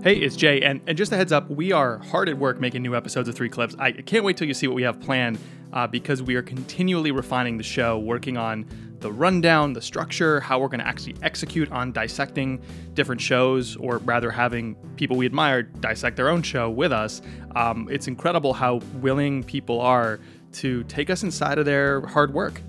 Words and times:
Hey, 0.00 0.14
it's 0.14 0.36
Jay, 0.36 0.62
and, 0.62 0.80
and 0.86 0.96
just 0.96 1.10
a 1.10 1.16
heads 1.16 1.32
up, 1.32 1.50
we 1.50 1.72
are 1.72 1.98
hard 1.98 2.28
at 2.28 2.38
work 2.38 2.60
making 2.60 2.82
new 2.82 2.94
episodes 2.94 3.28
of 3.28 3.34
Three 3.34 3.48
Clips. 3.48 3.74
I 3.80 3.90
can't 3.90 4.22
wait 4.22 4.36
till 4.36 4.46
you 4.46 4.54
see 4.54 4.68
what 4.68 4.76
we 4.76 4.84
have 4.84 5.00
planned 5.00 5.40
uh, 5.72 5.88
because 5.88 6.22
we 6.22 6.36
are 6.36 6.42
continually 6.42 7.10
refining 7.10 7.58
the 7.58 7.64
show, 7.64 7.98
working 7.98 8.36
on 8.36 8.64
the 9.00 9.10
rundown, 9.10 9.72
the 9.72 9.82
structure, 9.82 10.38
how 10.38 10.60
we're 10.60 10.68
going 10.68 10.78
to 10.78 10.86
actually 10.86 11.16
execute 11.22 11.72
on 11.72 11.90
dissecting 11.90 12.62
different 12.94 13.20
shows, 13.20 13.74
or 13.74 13.98
rather 13.98 14.30
having 14.30 14.76
people 14.94 15.16
we 15.16 15.26
admire 15.26 15.64
dissect 15.64 16.16
their 16.16 16.28
own 16.28 16.42
show 16.42 16.70
with 16.70 16.92
us. 16.92 17.20
Um, 17.56 17.88
it's 17.90 18.06
incredible 18.06 18.52
how 18.52 18.76
willing 19.00 19.42
people 19.42 19.80
are 19.80 20.20
to 20.52 20.84
take 20.84 21.10
us 21.10 21.24
inside 21.24 21.58
of 21.58 21.64
their 21.64 22.06
hard 22.06 22.32
work 22.32 22.62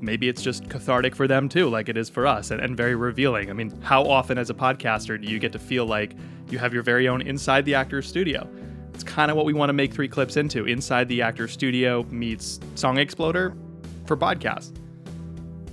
maybe 0.00 0.28
it's 0.28 0.42
just 0.42 0.68
cathartic 0.68 1.16
for 1.16 1.26
them 1.26 1.48
too, 1.48 1.68
like 1.68 1.88
it 1.88 1.96
is 1.96 2.10
for 2.10 2.26
us, 2.26 2.50
and, 2.50 2.60
and, 2.60 2.76
very 2.76 2.94
revealing. 2.94 3.48
I 3.48 3.54
mean, 3.54 3.70
how 3.80 4.04
often 4.04 4.36
as 4.36 4.50
a 4.50 4.54
podcaster 4.54 5.18
do 5.18 5.26
you 5.26 5.38
get 5.38 5.52
to 5.52 5.58
feel 5.58 5.86
like 5.86 6.14
you 6.50 6.58
have 6.58 6.74
your 6.74 6.82
very 6.82 7.08
own 7.08 7.22
inside 7.22 7.64
the 7.64 7.74
actor's 7.74 8.06
studio? 8.06 8.48
It's 8.94 9.04
kind 9.04 9.30
of 9.30 9.36
what 9.36 9.46
we 9.46 9.52
want 9.52 9.70
to 9.70 9.72
make 9.72 9.92
three 9.92 10.08
clips 10.08 10.36
into 10.36 10.66
inside 10.66 11.08
the 11.08 11.22
actor's 11.22 11.52
studio 11.52 12.04
meets 12.10 12.60
Song 12.76 12.98
Exploder 12.98 13.56
for 14.06 14.16
podcasts. 14.16 14.72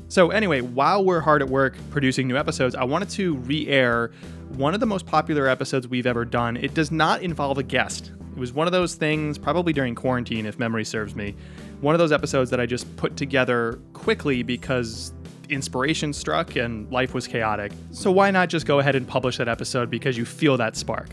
So, 0.08 0.32
anyway, 0.32 0.62
while 0.62 1.06
we're 1.06 1.22
hard 1.22 1.42
at 1.42 1.50
work 1.50 1.78
producing 1.90 2.28
new 2.28 2.36
episodes, 2.36 2.76
I 2.76 2.84
wanted 2.84 3.10
to 3.12 3.36
re 3.36 3.68
air 3.68 4.12
one 4.50 4.74
of 4.74 4.80
the 4.80 4.86
most 4.86 5.06
popular 5.06 5.48
episodes 5.48 5.88
we've 5.88 6.08
ever 6.08 6.26
done. 6.26 6.58
It 6.58 6.74
does 6.74 6.92
not 6.92 7.22
involve 7.22 7.58
a 7.58 7.64
guest. 7.64 8.12
It 8.32 8.38
was 8.38 8.52
one 8.52 8.68
of 8.68 8.74
those 8.74 8.96
things, 8.96 9.38
probably 9.38 9.72
during 9.72 9.96
quarantine, 9.96 10.46
if 10.46 10.60
memory 10.60 10.84
serves 10.84 11.16
me, 11.16 11.36
one 11.80 11.96
of 11.96 12.00
those 12.00 12.12
episodes 12.12 12.50
that 12.50 12.60
I 12.60 12.66
just 12.66 12.94
put 12.98 13.16
together 13.16 13.80
quickly 13.94 14.44
because 14.44 15.14
inspiration 15.52 16.14
struck 16.14 16.56
and 16.56 16.92
life 16.92 17.14
was 17.14 17.28
chaotic. 17.28 17.72
So 17.92 18.12
why 18.12 18.32
not 18.32 18.50
just 18.50 18.66
go 18.66 18.80
ahead 18.80 18.96
and 18.96 19.08
publish 19.08 19.38
that 19.38 19.48
episode 19.48 19.90
because 19.90 20.18
you 20.18 20.26
feel 20.26 20.58
that 20.58 20.76
spark? 20.76 21.10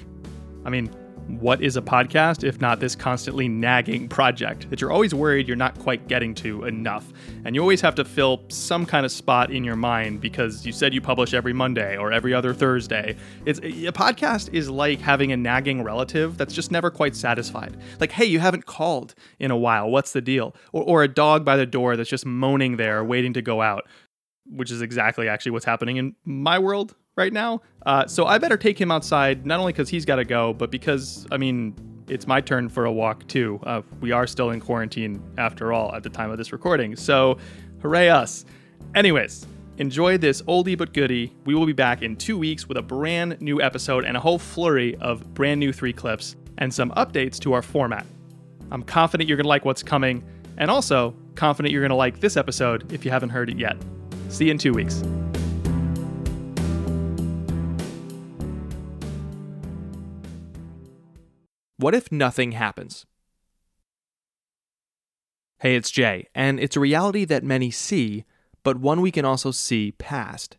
I 0.64 0.70
mean, 0.70 0.90
what 1.28 1.60
is 1.60 1.76
a 1.76 1.82
podcast 1.82 2.42
if 2.42 2.58
not 2.58 2.80
this 2.80 2.96
constantly 2.96 3.48
nagging 3.48 4.08
project 4.08 4.68
that 4.70 4.80
you're 4.80 4.90
always 4.90 5.14
worried 5.14 5.46
you're 5.46 5.58
not 5.58 5.78
quite 5.78 6.08
getting 6.08 6.34
to 6.36 6.64
enough? 6.64 7.12
And 7.44 7.54
you 7.54 7.60
always 7.60 7.82
have 7.82 7.94
to 7.96 8.04
fill 8.04 8.42
some 8.48 8.86
kind 8.86 9.04
of 9.04 9.12
spot 9.12 9.50
in 9.50 9.62
your 9.62 9.76
mind 9.76 10.22
because 10.22 10.64
you 10.64 10.72
said 10.72 10.94
you 10.94 11.02
publish 11.02 11.34
every 11.34 11.52
Monday 11.52 11.98
or 11.98 12.12
every 12.12 12.32
other 12.32 12.54
Thursday. 12.54 13.16
It's 13.44 13.58
a 13.58 13.92
podcast 13.92 14.54
is 14.54 14.70
like 14.70 15.00
having 15.00 15.30
a 15.30 15.36
nagging 15.36 15.82
relative 15.82 16.38
that's 16.38 16.54
just 16.54 16.70
never 16.70 16.90
quite 16.90 17.14
satisfied. 17.14 17.76
Like, 18.00 18.12
hey, 18.12 18.24
you 18.24 18.38
haven't 18.38 18.64
called 18.64 19.14
in 19.38 19.50
a 19.50 19.56
while. 19.56 19.90
What's 19.90 20.12
the 20.12 20.22
deal? 20.22 20.56
Or, 20.72 20.82
or 20.82 21.02
a 21.02 21.08
dog 21.08 21.44
by 21.44 21.56
the 21.56 21.66
door 21.66 21.96
that's 21.96 22.10
just 22.10 22.24
moaning 22.24 22.78
there, 22.78 23.04
waiting 23.04 23.34
to 23.34 23.42
go 23.42 23.60
out, 23.60 23.86
which 24.50 24.70
is 24.70 24.82
exactly 24.82 25.28
actually 25.28 25.52
what's 25.52 25.64
happening 25.64 25.96
in 25.96 26.14
my 26.24 26.58
world 26.58 26.94
right 27.16 27.32
now. 27.32 27.60
Uh, 27.84 28.06
so 28.06 28.26
I 28.26 28.38
better 28.38 28.56
take 28.56 28.80
him 28.80 28.90
outside, 28.90 29.44
not 29.44 29.60
only 29.60 29.72
because 29.72 29.88
he's 29.88 30.04
got 30.04 30.16
to 30.16 30.24
go, 30.24 30.52
but 30.52 30.70
because, 30.70 31.26
I 31.32 31.36
mean, 31.36 31.74
it's 32.08 32.26
my 32.26 32.40
turn 32.40 32.68
for 32.68 32.84
a 32.84 32.92
walk 32.92 33.26
too. 33.26 33.60
Uh, 33.64 33.82
we 34.00 34.12
are 34.12 34.26
still 34.26 34.50
in 34.50 34.60
quarantine 34.60 35.22
after 35.36 35.72
all 35.72 35.94
at 35.94 36.02
the 36.02 36.10
time 36.10 36.30
of 36.30 36.38
this 36.38 36.52
recording. 36.52 36.96
So 36.96 37.38
hooray 37.82 38.08
us. 38.08 38.44
Anyways, 38.94 39.46
enjoy 39.78 40.16
this 40.16 40.42
oldie 40.42 40.78
but 40.78 40.94
goodie. 40.94 41.34
We 41.44 41.54
will 41.54 41.66
be 41.66 41.72
back 41.72 42.02
in 42.02 42.16
two 42.16 42.38
weeks 42.38 42.68
with 42.68 42.78
a 42.78 42.82
brand 42.82 43.40
new 43.40 43.60
episode 43.60 44.04
and 44.04 44.16
a 44.16 44.20
whole 44.20 44.38
flurry 44.38 44.96
of 44.96 45.34
brand 45.34 45.60
new 45.60 45.72
three 45.72 45.92
clips 45.92 46.36
and 46.58 46.72
some 46.72 46.90
updates 46.92 47.38
to 47.40 47.52
our 47.52 47.62
format. 47.62 48.06
I'm 48.70 48.82
confident 48.82 49.28
you're 49.28 49.36
going 49.36 49.44
to 49.44 49.48
like 49.48 49.64
what's 49.64 49.82
coming, 49.82 50.22
and 50.56 50.70
also 50.70 51.14
confident 51.36 51.72
you're 51.72 51.82
going 51.82 51.90
to 51.90 51.96
like 51.96 52.20
this 52.20 52.36
episode 52.36 52.92
if 52.92 53.04
you 53.04 53.10
haven't 53.10 53.30
heard 53.30 53.48
it 53.48 53.58
yet. 53.58 53.76
See 54.28 54.44
you 54.44 54.50
in 54.50 54.58
two 54.58 54.72
weeks. 54.72 55.02
What 61.78 61.94
if 61.94 62.12
nothing 62.12 62.52
happens? 62.52 63.06
Hey, 65.60 65.76
it's 65.76 65.90
Jay, 65.90 66.28
and 66.34 66.60
it's 66.60 66.76
a 66.76 66.80
reality 66.80 67.24
that 67.24 67.42
many 67.42 67.70
see, 67.70 68.24
but 68.62 68.78
one 68.78 69.00
we 69.00 69.10
can 69.10 69.24
also 69.24 69.50
see 69.50 69.92
past. 69.92 70.56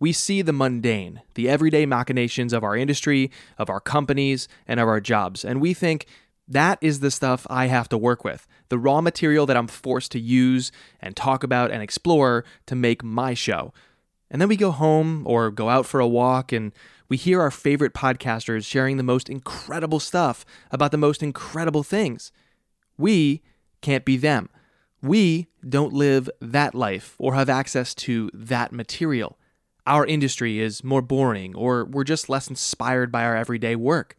We 0.00 0.12
see 0.12 0.42
the 0.42 0.52
mundane, 0.52 1.22
the 1.34 1.48
everyday 1.48 1.86
machinations 1.86 2.52
of 2.52 2.64
our 2.64 2.76
industry, 2.76 3.30
of 3.58 3.70
our 3.70 3.80
companies, 3.80 4.48
and 4.66 4.80
of 4.80 4.88
our 4.88 5.00
jobs, 5.00 5.44
and 5.44 5.60
we 5.60 5.74
think 5.74 6.06
that 6.48 6.78
is 6.80 7.00
the 7.00 7.10
stuff 7.10 7.46
I 7.48 7.66
have 7.66 7.88
to 7.90 7.98
work 7.98 8.24
with, 8.24 8.46
the 8.72 8.78
raw 8.78 9.02
material 9.02 9.44
that 9.44 9.54
I'm 9.54 9.66
forced 9.66 10.12
to 10.12 10.18
use 10.18 10.72
and 10.98 11.14
talk 11.14 11.44
about 11.44 11.70
and 11.70 11.82
explore 11.82 12.42
to 12.64 12.74
make 12.74 13.04
my 13.04 13.34
show. 13.34 13.74
And 14.30 14.40
then 14.40 14.48
we 14.48 14.56
go 14.56 14.70
home 14.70 15.26
or 15.26 15.50
go 15.50 15.68
out 15.68 15.84
for 15.84 16.00
a 16.00 16.08
walk 16.08 16.52
and 16.52 16.72
we 17.06 17.18
hear 17.18 17.42
our 17.42 17.50
favorite 17.50 17.92
podcasters 17.92 18.64
sharing 18.64 18.96
the 18.96 19.02
most 19.02 19.28
incredible 19.28 20.00
stuff 20.00 20.46
about 20.70 20.90
the 20.90 20.96
most 20.96 21.22
incredible 21.22 21.82
things. 21.82 22.32
We 22.96 23.42
can't 23.82 24.06
be 24.06 24.16
them. 24.16 24.48
We 25.02 25.48
don't 25.68 25.92
live 25.92 26.30
that 26.40 26.74
life 26.74 27.14
or 27.18 27.34
have 27.34 27.50
access 27.50 27.94
to 27.96 28.30
that 28.32 28.72
material. 28.72 29.38
Our 29.86 30.06
industry 30.06 30.60
is 30.60 30.82
more 30.82 31.02
boring, 31.02 31.54
or 31.54 31.84
we're 31.84 32.04
just 32.04 32.30
less 32.30 32.48
inspired 32.48 33.12
by 33.12 33.24
our 33.24 33.36
everyday 33.36 33.76
work. 33.76 34.16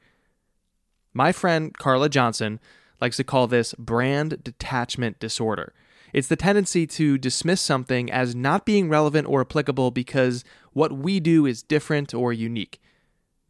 My 1.12 1.32
friend 1.32 1.76
Carla 1.76 2.08
Johnson 2.08 2.60
likes 3.04 3.18
to 3.18 3.24
call 3.26 3.48
this 3.48 3.74
brand 3.74 4.42
detachment 4.46 5.20
disorder. 5.20 5.74
It's 6.14 6.30
the 6.30 6.38
tendency 6.38 6.88
to 6.88 7.18
dismiss 7.18 7.60
something 7.60 8.10
as 8.10 8.34
not 8.34 8.66
being 8.66 8.88
relevant 8.88 9.28
or 9.28 9.42
applicable 9.42 9.92
because 9.92 10.46
what 10.72 10.94
we 10.94 11.20
do 11.20 11.46
is 11.46 11.62
different 11.62 12.14
or 12.14 12.32
unique. 12.32 12.80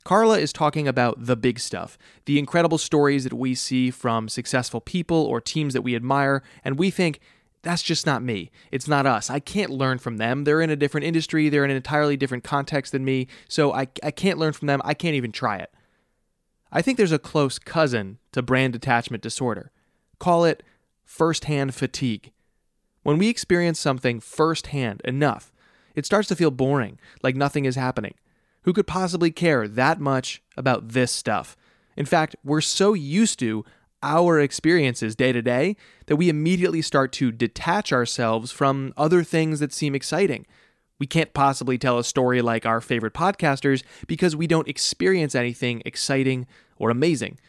Carla 0.04 0.40
is 0.40 0.52
talking 0.52 0.88
about 0.88 1.28
the 1.28 1.36
big 1.36 1.60
stuff, 1.60 2.00
the 2.26 2.40
incredible 2.40 2.80
stories 2.80 3.26
that 3.26 3.34
we 3.34 3.54
see 3.54 3.92
from 3.92 4.28
successful 4.28 4.82
people 4.82 5.18
or 5.18 5.40
teams 5.40 5.76
that 5.76 5.84
we 5.84 5.96
admire, 5.96 6.42
and 6.64 6.80
we 6.80 6.90
think, 6.90 7.20
that's 7.62 7.84
just 7.84 8.08
not 8.08 8.24
me. 8.24 8.50
It's 8.72 8.88
not 8.88 9.06
us. 9.06 9.30
I 9.30 9.40
can't 9.40 9.70
learn 9.70 10.00
from 10.00 10.18
them. 10.18 10.46
They're 10.46 10.62
in 10.62 10.72
a 10.72 10.76
different 10.76 11.06
industry, 11.06 11.48
they're 11.48 11.64
in 11.64 11.70
an 11.70 11.78
entirely 11.78 12.18
different 12.18 12.44
context 12.44 12.92
than 12.92 13.06
me, 13.06 13.28
so 13.48 13.72
I, 13.72 13.88
I 14.02 14.10
can't 14.10 14.40
learn 14.40 14.54
from 14.54 14.66
them. 14.66 14.82
I 14.84 14.96
can't 14.96 15.16
even 15.16 15.32
try 15.32 15.58
it. 15.58 15.72
I 16.76 16.82
think 16.82 16.98
there's 16.98 17.12
a 17.12 17.20
close 17.20 17.60
cousin 17.60 18.18
to 18.32 18.42
brand 18.42 18.74
detachment 18.74 19.22
disorder. 19.22 19.72
Call 20.20 20.44
it 20.44 20.64
firsthand 21.06 21.76
fatigue. 21.76 22.32
When 23.04 23.20
we 23.20 23.30
experience 23.30 23.80
something 23.80 24.20
firsthand 24.20 25.02
enough, 25.06 25.54
it 25.94 26.08
starts 26.08 26.28
to 26.30 26.36
feel 26.36 26.50
boring, 26.50 26.98
like 27.22 27.36
nothing 27.36 27.66
is 27.66 27.76
happening. 27.76 28.16
Who 28.64 28.74
could 28.74 28.88
possibly 28.88 29.30
care 29.30 29.68
that 29.68 30.00
much 30.00 30.42
about 30.58 30.90
this 30.90 31.12
stuff? 31.12 31.56
In 31.96 32.08
fact, 32.08 32.36
we're 32.44 32.62
so 32.62 32.94
used 32.94 33.38
to 33.40 33.64
our 34.02 34.40
experiences 34.40 35.16
day 35.16 35.32
to 35.32 35.44
day 35.44 35.78
that 36.08 36.16
we 36.16 36.28
immediately 36.28 36.82
start 36.82 37.12
to 37.14 37.32
detach 37.32 37.94
ourselves 37.94 38.52
from 38.52 38.94
other 38.98 39.24
things 39.24 39.60
that 39.60 39.74
seem 39.74 39.94
exciting. 39.94 40.48
We 41.00 41.08
can't 41.08 41.34
possibly 41.34 41.78
tell 41.78 41.98
a 41.98 42.04
story 42.04 42.42
like 42.42 42.66
our 42.66 42.80
favorite 42.80 43.14
podcasters 43.14 43.84
because 44.08 44.36
we 44.36 44.48
don't 44.48 44.68
experience 44.68 45.36
anything 45.36 45.82
exciting 45.86 46.48
or 46.78 46.90
amazing. 46.90 47.40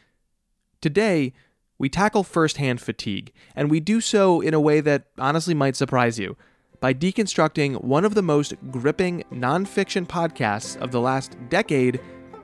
Today, 0.81 1.33
we 1.79 1.89
tackle 1.89 2.23
firsthand 2.23 2.81
fatigue, 2.81 3.33
and 3.55 3.71
we 3.71 3.81
do 3.81 4.01
so 4.01 4.41
in 4.41 4.55
a 4.55 4.61
way 4.61 4.81
that 4.81 5.07
honestly 5.19 5.55
might 5.55 5.77
surprise 5.77 6.19
you 6.19 6.37
by 6.81 6.93
deconstructing 6.93 7.83
one 7.83 8.05
of 8.05 8.15
the 8.15 8.23
most 8.23 8.55
gripping 8.71 9.25
nonfiction 9.33 10.07
podcasts 10.07 10.77
of 10.81 10.91
the 10.93 11.01
last 11.01 11.37
decade, 11.49 12.01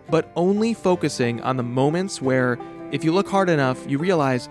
but 0.09 0.33
only 0.35 0.75
focusing 0.75 1.41
on 1.43 1.57
the 1.57 1.63
moments 1.63 2.23
where, 2.23 2.59
if 2.91 3.05
you 3.05 3.13
look 3.13 3.29
hard 3.29 3.51
enough, 3.51 3.85
you 3.89 3.99
realize 3.99 4.49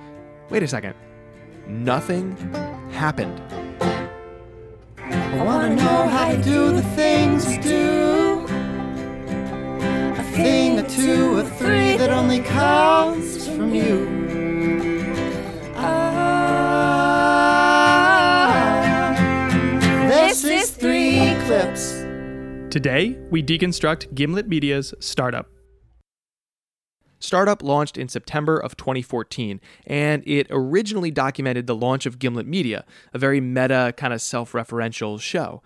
wait 0.49 0.63
a 0.63 0.67
second, 0.67 0.95
nothing 1.67 2.35
happened. 2.91 3.39
I 5.11 5.43
wanna 5.43 5.75
know 5.75 6.07
how 6.07 6.31
to 6.31 6.37
do 6.41 6.71
the 6.71 6.81
things 6.95 7.51
you 7.51 7.61
do. 7.61 8.45
A 10.17 10.23
thing, 10.33 10.79
a 10.79 10.87
two, 10.87 11.39
a 11.39 11.43
three 11.43 11.97
that 11.97 12.09
only 12.11 12.41
comes 12.41 13.47
from 13.47 13.73
you. 13.73 14.07
Ah, 15.75 16.69
Today, 22.69 23.17
we 23.31 23.41
deconstruct 23.41 24.13
Gimlet 24.13 24.47
Media's 24.47 24.93
Startup. 24.99 25.47
Startup 27.19 27.61
launched 27.61 27.97
in 27.97 28.07
September 28.07 28.57
of 28.57 28.77
2014, 28.77 29.59
and 29.85 30.23
it 30.25 30.47
originally 30.49 31.11
documented 31.11 31.67
the 31.67 31.75
launch 31.75 32.05
of 32.05 32.17
Gimlet 32.17 32.47
Media, 32.47 32.85
a 33.13 33.19
very 33.19 33.41
meta, 33.41 33.93
kind 33.97 34.13
of 34.13 34.21
self 34.21 34.53
referential 34.53 35.19
show. 35.19 35.61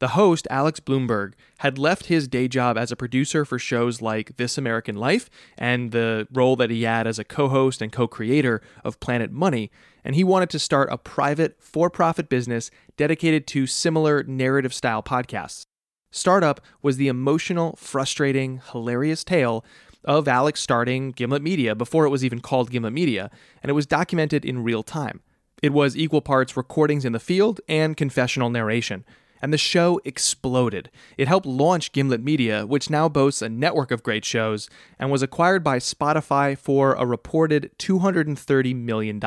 The 0.00 0.08
host, 0.08 0.46
Alex 0.48 0.78
Blumberg, 0.78 1.32
had 1.58 1.76
left 1.76 2.06
his 2.06 2.28
day 2.28 2.46
job 2.46 2.78
as 2.78 2.92
a 2.92 2.96
producer 2.96 3.44
for 3.44 3.58
shows 3.58 4.00
like 4.00 4.36
This 4.36 4.56
American 4.56 4.94
Life 4.94 5.28
and 5.56 5.90
the 5.90 6.28
role 6.32 6.54
that 6.56 6.70
he 6.70 6.84
had 6.84 7.08
as 7.08 7.18
a 7.18 7.24
co 7.24 7.48
host 7.48 7.82
and 7.82 7.90
co 7.90 8.06
creator 8.06 8.60
of 8.84 9.00
Planet 9.00 9.32
Money, 9.32 9.72
and 10.04 10.14
he 10.14 10.22
wanted 10.22 10.50
to 10.50 10.58
start 10.58 10.88
a 10.92 10.98
private, 10.98 11.56
for 11.58 11.90
profit 11.90 12.28
business 12.28 12.70
dedicated 12.96 13.46
to 13.48 13.66
similar 13.66 14.22
narrative 14.22 14.72
style 14.72 15.02
podcasts. 15.02 15.64
Startup 16.10 16.60
was 16.80 16.96
the 16.96 17.08
emotional, 17.08 17.74
frustrating, 17.76 18.62
hilarious 18.70 19.24
tale 19.24 19.64
of 20.08 20.26
Alex 20.26 20.60
starting 20.60 21.10
Gimlet 21.10 21.42
Media 21.42 21.74
before 21.74 22.06
it 22.06 22.08
was 22.08 22.24
even 22.24 22.40
called 22.40 22.70
Gimlet 22.70 22.94
Media, 22.94 23.30
and 23.62 23.68
it 23.68 23.74
was 23.74 23.86
documented 23.86 24.42
in 24.42 24.64
real 24.64 24.82
time. 24.82 25.20
It 25.62 25.74
was 25.74 25.96
equal 25.96 26.22
parts 26.22 26.56
recordings 26.56 27.04
in 27.04 27.12
the 27.12 27.20
field 27.20 27.60
and 27.68 27.94
confessional 27.94 28.48
narration. 28.48 29.04
And 29.42 29.52
the 29.52 29.58
show 29.58 30.00
exploded. 30.04 30.90
It 31.16 31.28
helped 31.28 31.46
launch 31.46 31.92
Gimlet 31.92 32.22
Media, 32.22 32.66
which 32.66 32.90
now 32.90 33.08
boasts 33.08 33.42
a 33.42 33.50
network 33.50 33.90
of 33.90 34.02
great 34.02 34.24
shows, 34.24 34.68
and 34.98 35.12
was 35.12 35.22
acquired 35.22 35.62
by 35.62 35.78
Spotify 35.78 36.56
for 36.56 36.94
a 36.94 37.06
reported 37.06 37.70
$230 37.78 38.74
million. 38.74 39.20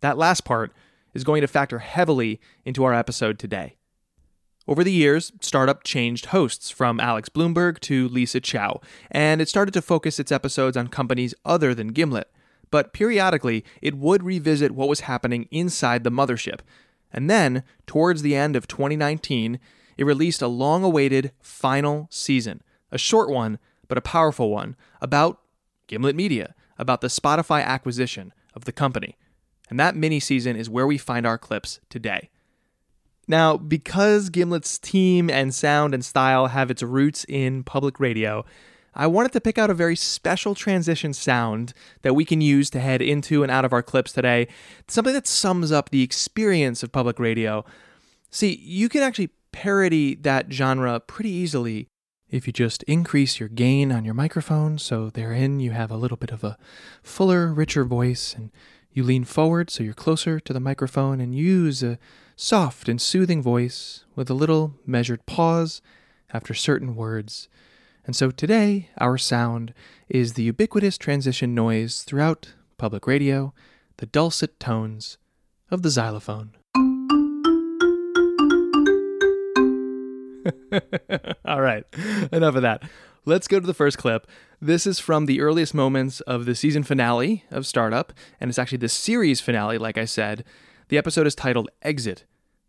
That 0.00 0.18
last 0.18 0.44
part 0.44 0.72
is 1.12 1.22
going 1.22 1.42
to 1.42 1.46
factor 1.46 1.80
heavily 1.80 2.40
into 2.64 2.82
our 2.82 2.94
episode 2.94 3.38
today. 3.38 3.76
Over 4.68 4.82
the 4.82 4.92
years, 4.92 5.32
Startup 5.40 5.84
changed 5.84 6.26
hosts 6.26 6.70
from 6.70 6.98
Alex 6.98 7.28
Blumberg 7.28 7.78
to 7.80 8.08
Lisa 8.08 8.40
Chow, 8.40 8.80
and 9.12 9.40
it 9.40 9.48
started 9.48 9.72
to 9.74 9.82
focus 9.82 10.18
its 10.18 10.32
episodes 10.32 10.76
on 10.76 10.88
companies 10.88 11.34
other 11.44 11.72
than 11.72 11.92
Gimlet. 11.92 12.28
But 12.72 12.92
periodically, 12.92 13.64
it 13.80 13.94
would 13.94 14.24
revisit 14.24 14.72
what 14.72 14.88
was 14.88 15.00
happening 15.00 15.46
inside 15.52 16.02
the 16.02 16.10
mothership. 16.10 16.60
And 17.12 17.30
then, 17.30 17.62
towards 17.86 18.22
the 18.22 18.34
end 18.34 18.56
of 18.56 18.66
2019, 18.66 19.60
it 19.96 20.04
released 20.04 20.42
a 20.42 20.48
long 20.48 20.82
awaited 20.82 21.30
final 21.40 22.08
season, 22.10 22.60
a 22.90 22.98
short 22.98 23.30
one, 23.30 23.60
but 23.86 23.98
a 23.98 24.02
powerful 24.02 24.50
one, 24.50 24.74
about 25.00 25.40
Gimlet 25.86 26.16
Media, 26.16 26.56
about 26.76 27.02
the 27.02 27.06
Spotify 27.06 27.62
acquisition 27.62 28.32
of 28.52 28.64
the 28.64 28.72
company. 28.72 29.16
And 29.70 29.78
that 29.78 29.94
mini 29.94 30.18
season 30.18 30.56
is 30.56 30.68
where 30.68 30.88
we 30.88 30.98
find 30.98 31.24
our 31.24 31.38
clips 31.38 31.78
today. 31.88 32.30
Now, 33.28 33.56
because 33.56 34.30
Gimlet's 34.30 34.78
team 34.78 35.28
and 35.28 35.54
sound 35.54 35.94
and 35.94 36.04
style 36.04 36.48
have 36.48 36.70
its 36.70 36.82
roots 36.82 37.24
in 37.28 37.64
public 37.64 37.98
radio, 37.98 38.44
I 38.94 39.06
wanted 39.08 39.32
to 39.32 39.40
pick 39.40 39.58
out 39.58 39.68
a 39.68 39.74
very 39.74 39.96
special 39.96 40.54
transition 40.54 41.12
sound 41.12 41.74
that 42.02 42.14
we 42.14 42.24
can 42.24 42.40
use 42.40 42.70
to 42.70 42.80
head 42.80 43.02
into 43.02 43.42
and 43.42 43.52
out 43.52 43.64
of 43.64 43.72
our 43.72 43.82
clips 43.82 44.12
today. 44.12 44.48
Something 44.88 45.12
that 45.12 45.26
sums 45.26 45.70
up 45.70 45.90
the 45.90 46.02
experience 46.02 46.82
of 46.82 46.92
public 46.92 47.18
radio. 47.18 47.64
See, 48.30 48.56
you 48.62 48.88
can 48.88 49.02
actually 49.02 49.30
parody 49.52 50.14
that 50.14 50.52
genre 50.52 51.00
pretty 51.00 51.30
easily 51.30 51.88
if 52.30 52.46
you 52.46 52.52
just 52.52 52.82
increase 52.84 53.38
your 53.38 53.48
gain 53.48 53.92
on 53.92 54.04
your 54.04 54.14
microphone 54.14 54.78
so 54.78 55.10
therein 55.10 55.60
you 55.60 55.70
have 55.70 55.90
a 55.90 55.96
little 55.96 56.16
bit 56.16 56.30
of 56.30 56.42
a 56.42 56.58
fuller, 57.02 57.52
richer 57.52 57.84
voice 57.84 58.34
and 58.34 58.50
you 58.96 59.04
lean 59.04 59.24
forward 59.24 59.68
so 59.68 59.84
you're 59.84 59.92
closer 59.92 60.40
to 60.40 60.54
the 60.54 60.58
microphone 60.58 61.20
and 61.20 61.34
use 61.34 61.82
a 61.82 61.98
soft 62.34 62.88
and 62.88 62.98
soothing 62.98 63.42
voice 63.42 64.06
with 64.14 64.30
a 64.30 64.34
little 64.34 64.72
measured 64.86 65.26
pause 65.26 65.82
after 66.32 66.54
certain 66.54 66.96
words. 66.96 67.46
And 68.06 68.16
so 68.16 68.30
today, 68.30 68.88
our 68.96 69.18
sound 69.18 69.74
is 70.08 70.32
the 70.32 70.44
ubiquitous 70.44 70.96
transition 70.96 71.54
noise 71.54 72.04
throughout 72.04 72.54
public 72.78 73.06
radio, 73.06 73.52
the 73.98 74.06
dulcet 74.06 74.58
tones 74.58 75.18
of 75.70 75.82
the 75.82 75.90
xylophone. 75.90 76.52
All 81.44 81.60
right, 81.60 81.84
enough 82.32 82.54
of 82.54 82.62
that. 82.62 82.82
Let's 83.28 83.48
go 83.48 83.58
to 83.58 83.66
the 83.66 83.74
first 83.74 83.98
clip. 83.98 84.28
This 84.60 84.86
is 84.86 85.00
from 85.00 85.26
the 85.26 85.40
earliest 85.40 85.74
moments 85.74 86.20
of 86.20 86.44
the 86.44 86.54
season 86.54 86.84
finale 86.84 87.42
of 87.50 87.66
Startup, 87.66 88.12
and 88.38 88.48
it's 88.48 88.58
actually 88.58 88.78
the 88.78 88.88
series 88.88 89.40
finale, 89.40 89.78
like 89.78 89.98
I 89.98 90.04
said. 90.04 90.44
The 90.90 90.96
episode 90.96 91.26
is 91.26 91.34
titled 91.34 91.68
Exit. 91.82 92.22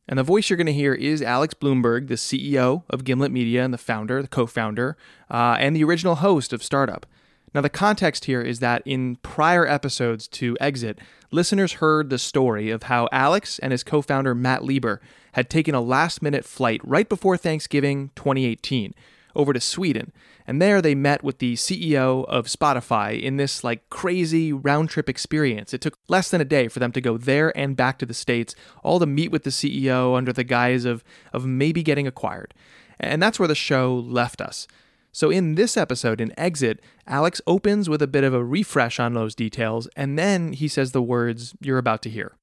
And 0.08 0.18
the 0.18 0.24
voice 0.24 0.50
you're 0.50 0.58
going 0.58 0.66
to 0.66 0.74
hear 0.74 0.96
is 0.96 1.22
Alex 1.22 1.54
Blumberg, 1.54 2.08
the 2.08 2.16
CEO 2.16 2.82
of 2.90 3.04
Gimlet 3.04 3.32
Media 3.32 3.64
and 3.64 3.72
the 3.72 3.78
founder, 3.78 4.20
the 4.20 4.28
co 4.28 4.48
founder, 4.48 4.98
uh, 5.30 5.58
and 5.60 5.76
the 5.76 5.84
original 5.84 6.16
host 6.16 6.52
of 6.52 6.64
Startup. 6.64 7.06
Now, 7.54 7.62
the 7.62 7.70
context 7.70 8.26
here 8.26 8.42
is 8.42 8.58
that 8.58 8.82
in 8.84 9.18
prior 9.18 9.68
episodes 9.68 10.28
to 10.30 10.58
Exit, 10.60 10.98
listeners 11.30 11.74
heard 11.74 12.10
the 12.10 12.18
story 12.18 12.72
of 12.72 12.84
how 12.84 13.08
Alex 13.12 13.60
and 13.60 13.72
his 13.72 13.84
co 13.84 14.02
founder 14.02 14.34
Matt 14.34 14.64
Lieber 14.64 15.02
had 15.34 15.52
taken 15.52 15.76
a 15.76 15.82
last 15.82 16.24
minute 16.24 16.46
flight 16.46 16.82
right 16.84 17.08
before 17.08 17.38
Thanksgiving 17.38 18.10
2018 18.16 18.96
over 19.38 19.54
to 19.54 19.62
Sweden. 19.62 20.12
And 20.46 20.62
there 20.62 20.82
they 20.82 20.96
met 20.96 21.24
with 21.24 21.38
the 21.38 21.54
CEO 21.54 22.26
of 22.26 22.48
Spotify 22.48 23.22
in 23.22 23.38
this 23.38 23.64
like 23.64 23.90
crazy 23.90 24.52
round 24.52 24.90
trip 24.90 25.08
experience. 25.08 25.74
It 25.74 25.80
took 25.80 25.98
less 26.10 26.30
than 26.30 26.42
a 26.42 26.46
day 26.46 26.68
for 26.68 26.80
them 26.80 26.92
to 26.92 27.02
go 27.02 27.18
there 27.18 27.58
and 27.58 27.78
back 27.78 28.00
to 28.00 28.06
the 28.06 28.14
States, 28.14 28.56
all 28.84 29.00
to 29.00 29.06
meet 29.06 29.32
with 29.32 29.44
the 29.44 29.52
CEO 29.52 30.18
under 30.18 30.34
the 30.34 30.44
guise 30.44 30.84
of, 30.84 31.04
of 31.32 31.46
maybe 31.46 31.84
getting 31.84 32.08
acquired. 32.08 32.54
And 33.00 33.22
that's 33.22 33.40
where 33.40 33.48
the 33.48 33.56
show 33.56 33.96
left 33.96 34.42
us. 34.42 34.68
So, 35.12 35.32
in 35.32 35.56
this 35.56 35.78
episode, 35.78 36.22
in 36.22 36.38
Exit, 36.38 36.80
Alex 37.08 37.42
opens 37.48 37.90
with 37.90 38.02
a 38.02 38.08
bit 38.08 38.24
of 38.24 38.34
a 38.36 38.44
refresh 38.44 39.00
on 39.00 39.14
those 39.14 39.34
details, 39.34 39.88
and 39.96 40.18
then 40.18 40.54
he 40.54 40.68
says 40.68 40.92
the 40.92 41.02
words 41.02 41.56
you're 41.60 41.80
about 41.80 42.04
to 42.04 42.10
hear. 42.10 42.36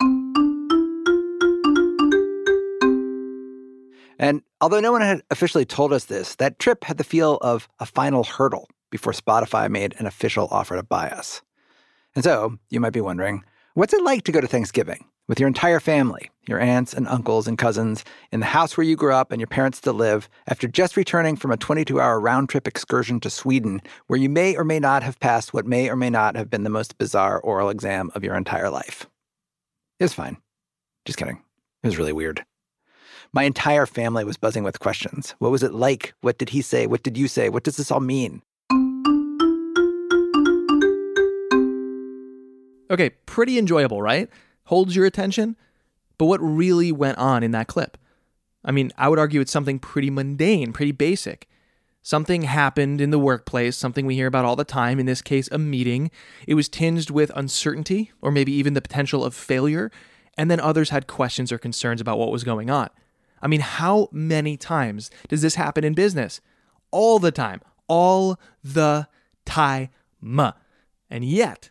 And 4.18 4.42
although 4.60 4.80
no 4.80 4.92
one 4.92 5.00
had 5.00 5.22
officially 5.30 5.64
told 5.64 5.92
us 5.92 6.04
this, 6.04 6.36
that 6.36 6.58
trip 6.58 6.84
had 6.84 6.98
the 6.98 7.04
feel 7.04 7.36
of 7.42 7.68
a 7.80 7.86
final 7.86 8.24
hurdle 8.24 8.68
before 8.90 9.12
Spotify 9.12 9.68
made 9.68 9.94
an 9.98 10.06
official 10.06 10.48
offer 10.50 10.76
to 10.76 10.82
buy 10.82 11.10
us. 11.10 11.42
And 12.14 12.22
so, 12.22 12.56
you 12.70 12.78
might 12.80 12.92
be 12.92 13.00
wondering, 13.00 13.42
what's 13.74 13.92
it 13.92 14.04
like 14.04 14.22
to 14.24 14.32
go 14.32 14.40
to 14.40 14.46
Thanksgiving 14.46 15.04
with 15.26 15.40
your 15.40 15.48
entire 15.48 15.80
family, 15.80 16.30
your 16.46 16.60
aunts 16.60 16.92
and 16.94 17.08
uncles 17.08 17.48
and 17.48 17.58
cousins, 17.58 18.04
in 18.30 18.38
the 18.40 18.46
house 18.46 18.76
where 18.76 18.84
you 18.84 18.94
grew 18.94 19.12
up 19.12 19.32
and 19.32 19.40
your 19.40 19.48
parents 19.48 19.78
still 19.78 19.94
live, 19.94 20.28
after 20.46 20.68
just 20.68 20.96
returning 20.96 21.34
from 21.34 21.50
a 21.50 21.56
22 21.56 22.00
hour 22.00 22.20
round 22.20 22.48
trip 22.48 22.68
excursion 22.68 23.18
to 23.18 23.30
Sweden, 23.30 23.82
where 24.06 24.18
you 24.18 24.28
may 24.28 24.54
or 24.54 24.64
may 24.64 24.78
not 24.78 25.02
have 25.02 25.18
passed 25.18 25.52
what 25.52 25.66
may 25.66 25.88
or 25.88 25.96
may 25.96 26.10
not 26.10 26.36
have 26.36 26.48
been 26.48 26.62
the 26.62 26.70
most 26.70 26.96
bizarre 26.98 27.40
oral 27.40 27.70
exam 27.70 28.12
of 28.14 28.22
your 28.22 28.36
entire 28.36 28.70
life? 28.70 29.08
It 29.98 30.04
was 30.04 30.14
fine. 30.14 30.36
Just 31.04 31.18
kidding. 31.18 31.42
It 31.82 31.86
was 31.88 31.98
really 31.98 32.12
weird. 32.12 32.44
My 33.34 33.42
entire 33.42 33.84
family 33.84 34.22
was 34.22 34.36
buzzing 34.36 34.62
with 34.62 34.78
questions. 34.78 35.34
What 35.40 35.50
was 35.50 35.64
it 35.64 35.74
like? 35.74 36.14
What 36.20 36.38
did 36.38 36.50
he 36.50 36.62
say? 36.62 36.86
What 36.86 37.02
did 37.02 37.16
you 37.16 37.26
say? 37.26 37.48
What 37.48 37.64
does 37.64 37.76
this 37.76 37.90
all 37.90 37.98
mean? 37.98 38.42
Okay, 42.92 43.10
pretty 43.26 43.58
enjoyable, 43.58 44.00
right? 44.00 44.30
Holds 44.66 44.94
your 44.94 45.04
attention. 45.04 45.56
But 46.16 46.26
what 46.26 46.38
really 46.38 46.92
went 46.92 47.18
on 47.18 47.42
in 47.42 47.50
that 47.50 47.66
clip? 47.66 47.98
I 48.64 48.70
mean, 48.70 48.92
I 48.96 49.08
would 49.08 49.18
argue 49.18 49.40
it's 49.40 49.50
something 49.50 49.80
pretty 49.80 50.10
mundane, 50.10 50.72
pretty 50.72 50.92
basic. 50.92 51.48
Something 52.02 52.42
happened 52.42 53.00
in 53.00 53.10
the 53.10 53.18
workplace, 53.18 53.76
something 53.76 54.06
we 54.06 54.14
hear 54.14 54.28
about 54.28 54.44
all 54.44 54.54
the 54.54 54.62
time, 54.62 55.00
in 55.00 55.06
this 55.06 55.22
case, 55.22 55.48
a 55.50 55.58
meeting. 55.58 56.12
It 56.46 56.54
was 56.54 56.68
tinged 56.68 57.10
with 57.10 57.32
uncertainty, 57.34 58.12
or 58.22 58.30
maybe 58.30 58.52
even 58.52 58.74
the 58.74 58.80
potential 58.80 59.24
of 59.24 59.34
failure, 59.34 59.90
and 60.38 60.48
then 60.48 60.60
others 60.60 60.90
had 60.90 61.08
questions 61.08 61.50
or 61.50 61.58
concerns 61.58 62.00
about 62.00 62.18
what 62.18 62.30
was 62.30 62.44
going 62.44 62.70
on. 62.70 62.90
I 63.44 63.46
mean, 63.46 63.60
how 63.60 64.08
many 64.10 64.56
times 64.56 65.10
does 65.28 65.42
this 65.42 65.56
happen 65.56 65.84
in 65.84 65.92
business? 65.92 66.40
All 66.90 67.18
the 67.18 67.30
time. 67.30 67.60
All 67.86 68.40
the 68.64 69.06
time. 69.44 69.90
And 71.10 71.24
yet, 71.24 71.70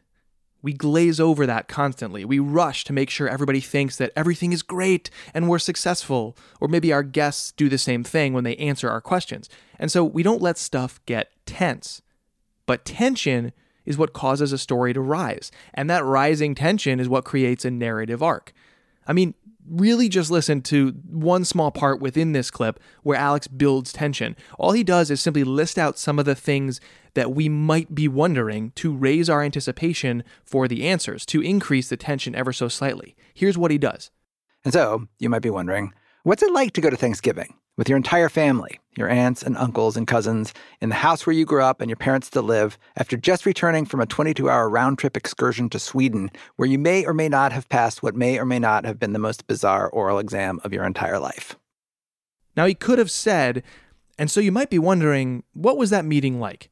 we 0.62 0.72
glaze 0.72 1.20
over 1.20 1.48
that 1.48 1.68
constantly. 1.68 2.24
We 2.24 2.38
rush 2.38 2.84
to 2.86 2.94
make 2.94 3.10
sure 3.10 3.28
everybody 3.28 3.60
thinks 3.60 3.98
that 3.98 4.14
everything 4.16 4.54
is 4.54 4.62
great 4.62 5.10
and 5.34 5.50
we're 5.50 5.60
successful. 5.60 6.38
Or 6.62 6.68
maybe 6.68 6.94
our 6.94 7.04
guests 7.04 7.52
do 7.52 7.68
the 7.68 7.80
same 7.80 8.04
thing 8.04 8.34
when 8.34 8.44
they 8.44 8.56
answer 8.58 8.88
our 8.88 9.02
questions. 9.02 9.50
And 9.80 9.92
so 9.92 10.04
we 10.04 10.22
don't 10.22 10.44
let 10.44 10.60
stuff 10.60 11.02
get 11.08 11.32
tense. 11.48 12.04
But 12.68 12.86
tension 12.86 13.52
is 13.84 13.98
what 13.98 14.14
causes 14.14 14.54
a 14.54 14.58
story 14.60 14.94
to 14.94 15.02
rise. 15.02 15.52
And 15.74 15.90
that 15.90 16.06
rising 16.06 16.54
tension 16.54 17.00
is 17.00 17.10
what 17.10 17.26
creates 17.26 17.66
a 17.66 17.72
narrative 17.72 18.22
arc. 18.22 18.54
I 19.06 19.12
mean, 19.12 19.34
really 19.70 20.10
just 20.10 20.32
listen 20.32 20.62
to 20.64 20.92
one 21.10 21.46
small 21.46 21.72
part 21.72 22.00
within 22.00 22.32
this 22.32 22.52
clip 22.52 22.80
where 23.04 23.18
Alex 23.18 23.48
builds 23.48 23.94
tension. 23.94 24.36
All 24.58 24.72
he 24.72 24.84
does 24.84 25.10
is 25.10 25.22
simply 25.22 25.44
list 25.44 25.78
out 25.78 25.98
some 25.98 26.20
of 26.20 26.26
the 26.26 26.36
things 26.36 26.80
that 27.14 27.34
we 27.34 27.48
might 27.50 27.94
be 27.94 28.08
wondering 28.08 28.72
to 28.72 28.94
raise 28.94 29.30
our 29.30 29.42
anticipation 29.42 30.24
for 30.44 30.68
the 30.68 30.88
answers, 30.88 31.26
to 31.28 31.42
increase 31.42 31.90
the 31.90 31.98
tension 31.98 32.36
ever 32.36 32.52
so 32.52 32.68
slightly. 32.68 33.16
Here's 33.34 33.58
what 33.58 33.72
he 33.72 33.78
does. 33.78 34.12
And 34.64 34.74
so, 34.74 35.08
you 35.20 35.30
might 35.30 35.42
be 35.42 35.50
wondering 35.50 35.94
what's 36.24 36.44
it 36.44 36.52
like 36.52 36.74
to 36.74 36.82
go 36.82 36.90
to 36.90 36.98
Thanksgiving? 36.98 37.54
with 37.76 37.90
your 37.90 37.98
entire 37.98 38.30
family, 38.30 38.80
your 38.96 39.10
aunts 39.10 39.42
and 39.42 39.58
uncles 39.58 39.98
and 39.98 40.06
cousins, 40.06 40.54
in 40.80 40.90
the 40.90 40.96
house 40.96 41.26
where 41.26 41.34
you 41.34 41.46
grew 41.46 41.64
up 41.64 41.82
and 41.82 41.90
your 41.90 41.98
parents 41.98 42.28
still 42.28 42.44
live, 42.44 42.78
after 42.96 43.18
just 43.18 43.46
returning 43.46 43.86
from 43.86 44.00
a 44.00 44.06
22 44.06 44.50
hour 44.50 44.70
round 44.70 45.00
trip 45.00 45.18
excursion 45.18 45.70
to 45.70 45.80
Sweden, 45.80 46.30
where 46.56 46.70
you 46.70 46.78
may 46.78 47.06
or 47.06 47.14
may 47.14 47.30
not 47.30 47.52
have 47.52 47.70
passed 47.70 48.04
what 48.04 48.16
may 48.16 48.38
or 48.38 48.46
may 48.46 48.60
not 48.60 48.86
have 48.86 49.00
been 49.00 49.14
the 49.14 49.20
most 49.20 49.48
bizarre 49.48 49.90
oral 49.90 50.20
exam 50.20 50.60
of 50.64 50.74
your 50.74 50.86
entire 50.86 51.20
life. 51.20 51.56
Now, 52.56 52.66
he 52.66 52.76
could 52.76 53.00
have 53.00 53.10
said, 53.10 53.64
and 54.20 54.30
so 54.30 54.40
you 54.40 54.52
might 54.52 54.70
be 54.70 54.80
wondering, 54.80 55.44
what 55.54 55.78
was 55.78 55.90
that 55.90 56.06
meeting 56.06 56.40
like? 56.40 56.70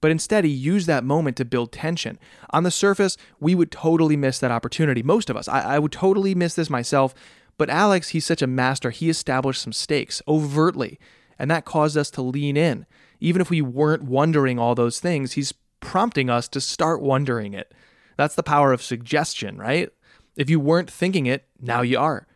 But 0.00 0.10
instead, 0.10 0.44
he 0.44 0.50
used 0.50 0.86
that 0.88 1.04
moment 1.04 1.36
to 1.38 1.44
build 1.46 1.72
tension. 1.72 2.18
On 2.50 2.64
the 2.64 2.70
surface, 2.70 3.16
we 3.40 3.54
would 3.54 3.70
totally 3.70 4.16
miss 4.16 4.38
that 4.40 4.50
opportunity. 4.50 5.02
Most 5.02 5.30
of 5.30 5.36
us. 5.36 5.48
I, 5.48 5.76
I 5.76 5.78
would 5.78 5.92
totally 5.92 6.34
miss 6.34 6.54
this 6.54 6.68
myself 6.68 7.14
but 7.56 7.70
Alex, 7.70 8.10
he's 8.10 8.26
such 8.26 8.42
a 8.42 8.46
master. 8.46 8.90
He 8.90 9.08
established 9.08 9.62
some 9.62 9.72
stakes 9.72 10.20
overtly, 10.26 10.98
and 11.38 11.50
that 11.50 11.64
caused 11.64 11.96
us 11.96 12.10
to 12.12 12.22
lean 12.22 12.56
in. 12.56 12.86
Even 13.20 13.40
if 13.40 13.50
we 13.50 13.62
weren't 13.62 14.02
wondering 14.02 14.58
all 14.58 14.74
those 14.74 15.00
things, 15.00 15.32
he's 15.32 15.54
prompting 15.80 16.30
us 16.30 16.48
to 16.48 16.60
start 16.60 17.00
wondering 17.00 17.54
it. 17.54 17.72
That's 18.16 18.34
the 18.34 18.42
power 18.42 18.72
of 18.72 18.82
suggestion, 18.82 19.58
right? 19.58 19.90
If 20.36 20.50
you 20.50 20.58
weren't 20.58 20.90
thinking 20.90 21.26
it, 21.26 21.46
now 21.60 21.82
you 21.82 21.98
are. 21.98 22.26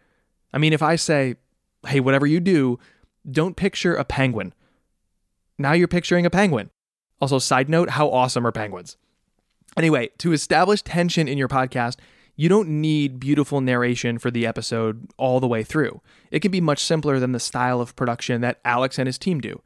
I 0.53 0.59
mean, 0.59 0.73
if 0.73 0.83
I 0.83 0.97
say, 0.97 1.37
hey, 1.87 2.01
whatever 2.01 2.27
you 2.27 2.41
do, 2.41 2.79
don't 3.31 3.57
picture 3.57 3.95
a 3.95 4.05
penguin. 4.05 4.55
Now 5.59 5.73
you're 5.73 5.89
picturing 5.89 6.27
a 6.27 6.31
penguin. 6.31 6.71
Also, 7.21 7.39
side 7.39 7.69
note, 7.69 7.91
how 7.91 8.09
awesome 8.11 8.47
are 8.47 8.53
penguins? 8.53 8.97
Anyway, 9.77 10.11
to 10.19 10.33
establish 10.33 10.83
tension 10.83 11.29
in 11.29 11.37
your 11.39 11.49
podcast, 11.49 11.97
you 12.39 12.49
don't 12.49 12.69
need 12.69 13.19
beautiful 13.19 13.61
narration 13.61 14.17
for 14.17 14.31
the 14.31 14.47
episode 14.47 15.11
all 15.17 15.41
the 15.41 15.49
way 15.49 15.65
through. 15.65 16.01
It 16.31 16.39
can 16.39 16.53
be 16.53 16.61
much 16.61 16.79
simpler 16.79 17.19
than 17.19 17.33
the 17.33 17.41
style 17.41 17.81
of 17.81 17.97
production 17.97 18.43
that 18.43 18.61
Alex 18.65 18.97
and 18.97 19.09
his 19.09 19.19
team 19.19 19.41
do. 19.41 19.61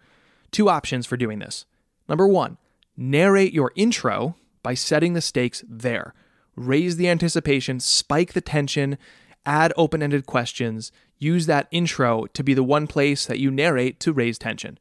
Two 0.50 0.70
options 0.70 1.04
for 1.04 1.18
doing 1.18 1.38
this. 1.38 1.66
Number 2.08 2.26
one, 2.26 2.56
narrate 2.96 3.52
your 3.52 3.72
intro 3.76 4.36
by 4.62 4.72
setting 4.72 5.12
the 5.12 5.20
stakes 5.20 5.62
there. 5.68 6.14
Raise 6.56 6.96
the 6.96 7.10
anticipation, 7.10 7.78
spike 7.78 8.32
the 8.32 8.40
tension, 8.40 8.96
add 9.44 9.74
open 9.76 10.02
ended 10.02 10.24
questions, 10.24 10.92
use 11.18 11.44
that 11.44 11.68
intro 11.72 12.24
to 12.32 12.42
be 12.42 12.54
the 12.54 12.64
one 12.64 12.86
place 12.86 13.26
that 13.26 13.38
you 13.38 13.50
narrate 13.50 14.00
to 14.00 14.14
raise 14.14 14.38
tension. 14.38 14.78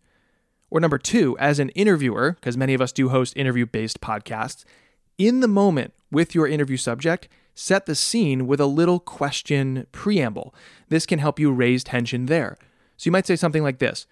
Or 0.69 0.79
number 0.79 0.97
two, 0.97 1.37
as 1.39 1.59
an 1.59 1.69
interviewer, 1.69 2.37
because 2.39 2.55
many 2.55 2.73
of 2.73 2.79
us 2.79 2.93
do 2.93 3.09
host 3.09 3.35
interview 3.35 3.65
based 3.65 3.99
podcasts, 3.99 4.63
in 5.17 5.41
the 5.41 5.49
moment 5.49 5.93
with 6.09 6.33
your 6.33 6.47
interview 6.47 6.77
subject, 6.77 7.27
set 7.53 7.85
the 7.85 7.95
scene 7.95 8.47
with 8.47 8.59
a 8.59 8.65
little 8.65 8.99
question 8.99 9.87
preamble. 9.91 10.53
This 10.89 11.05
can 11.05 11.19
help 11.19 11.39
you 11.39 11.51
raise 11.51 11.83
tension 11.83 12.25
there. 12.25 12.57
So 12.97 13.07
you 13.07 13.11
might 13.11 13.27
say 13.27 13.35
something 13.35 13.63
like 13.63 13.79
this 13.79 14.07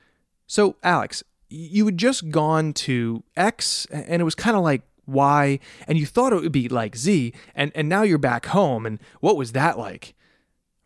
So, 0.48 0.76
Alex, 0.84 1.24
you 1.50 1.86
had 1.86 1.98
just 1.98 2.30
gone 2.30 2.74
to 2.74 3.24
X 3.36 3.86
and 3.92 4.22
it 4.22 4.26
was 4.26 4.36
kind 4.36 4.56
of 4.56 4.64
like 4.64 4.84
Y, 5.10 5.60
and 5.88 5.98
you 5.98 6.06
thought 6.06 6.34
it 6.34 6.42
would 6.42 6.52
be 6.52 6.70
like 6.70 6.96
Z, 6.96 7.34
and, 7.56 7.72
and 7.76 7.90
now 7.90 8.04
you're 8.04 8.18
back 8.18 8.48
home, 8.48 8.86
and 8.86 9.00
what 9.22 9.38
was 9.38 9.54
that 9.54 9.78
like? 9.78 10.14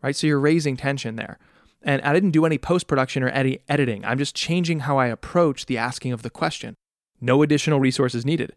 Right? 0.02 0.16
So 0.16 0.26
you're 0.26 0.40
raising 0.40 0.76
tension 0.76 1.16
there. 1.16 1.38
And 1.82 2.00
I 2.02 2.14
didn't 2.14 2.30
do 2.30 2.46
any 2.46 2.56
post 2.56 2.86
production 2.86 3.22
or 3.22 3.28
any 3.28 3.58
editing. 3.68 4.04
I'm 4.04 4.18
just 4.18 4.34
changing 4.34 4.80
how 4.80 4.96
I 4.96 5.08
approach 5.08 5.66
the 5.66 5.76
asking 5.76 6.12
of 6.12 6.22
the 6.22 6.30
question. 6.30 6.74
No 7.20 7.42
additional 7.42 7.80
resources 7.80 8.24
needed. 8.24 8.54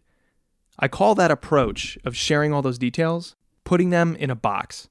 I 0.78 0.88
call 0.88 1.14
that 1.16 1.30
approach 1.30 1.98
of 2.04 2.16
sharing 2.16 2.52
all 2.52 2.62
those 2.62 2.78
details 2.78 3.36
putting 3.68 3.90
them 3.90 4.16
in 4.16 4.30
a 4.30 4.34
box. 4.34 4.88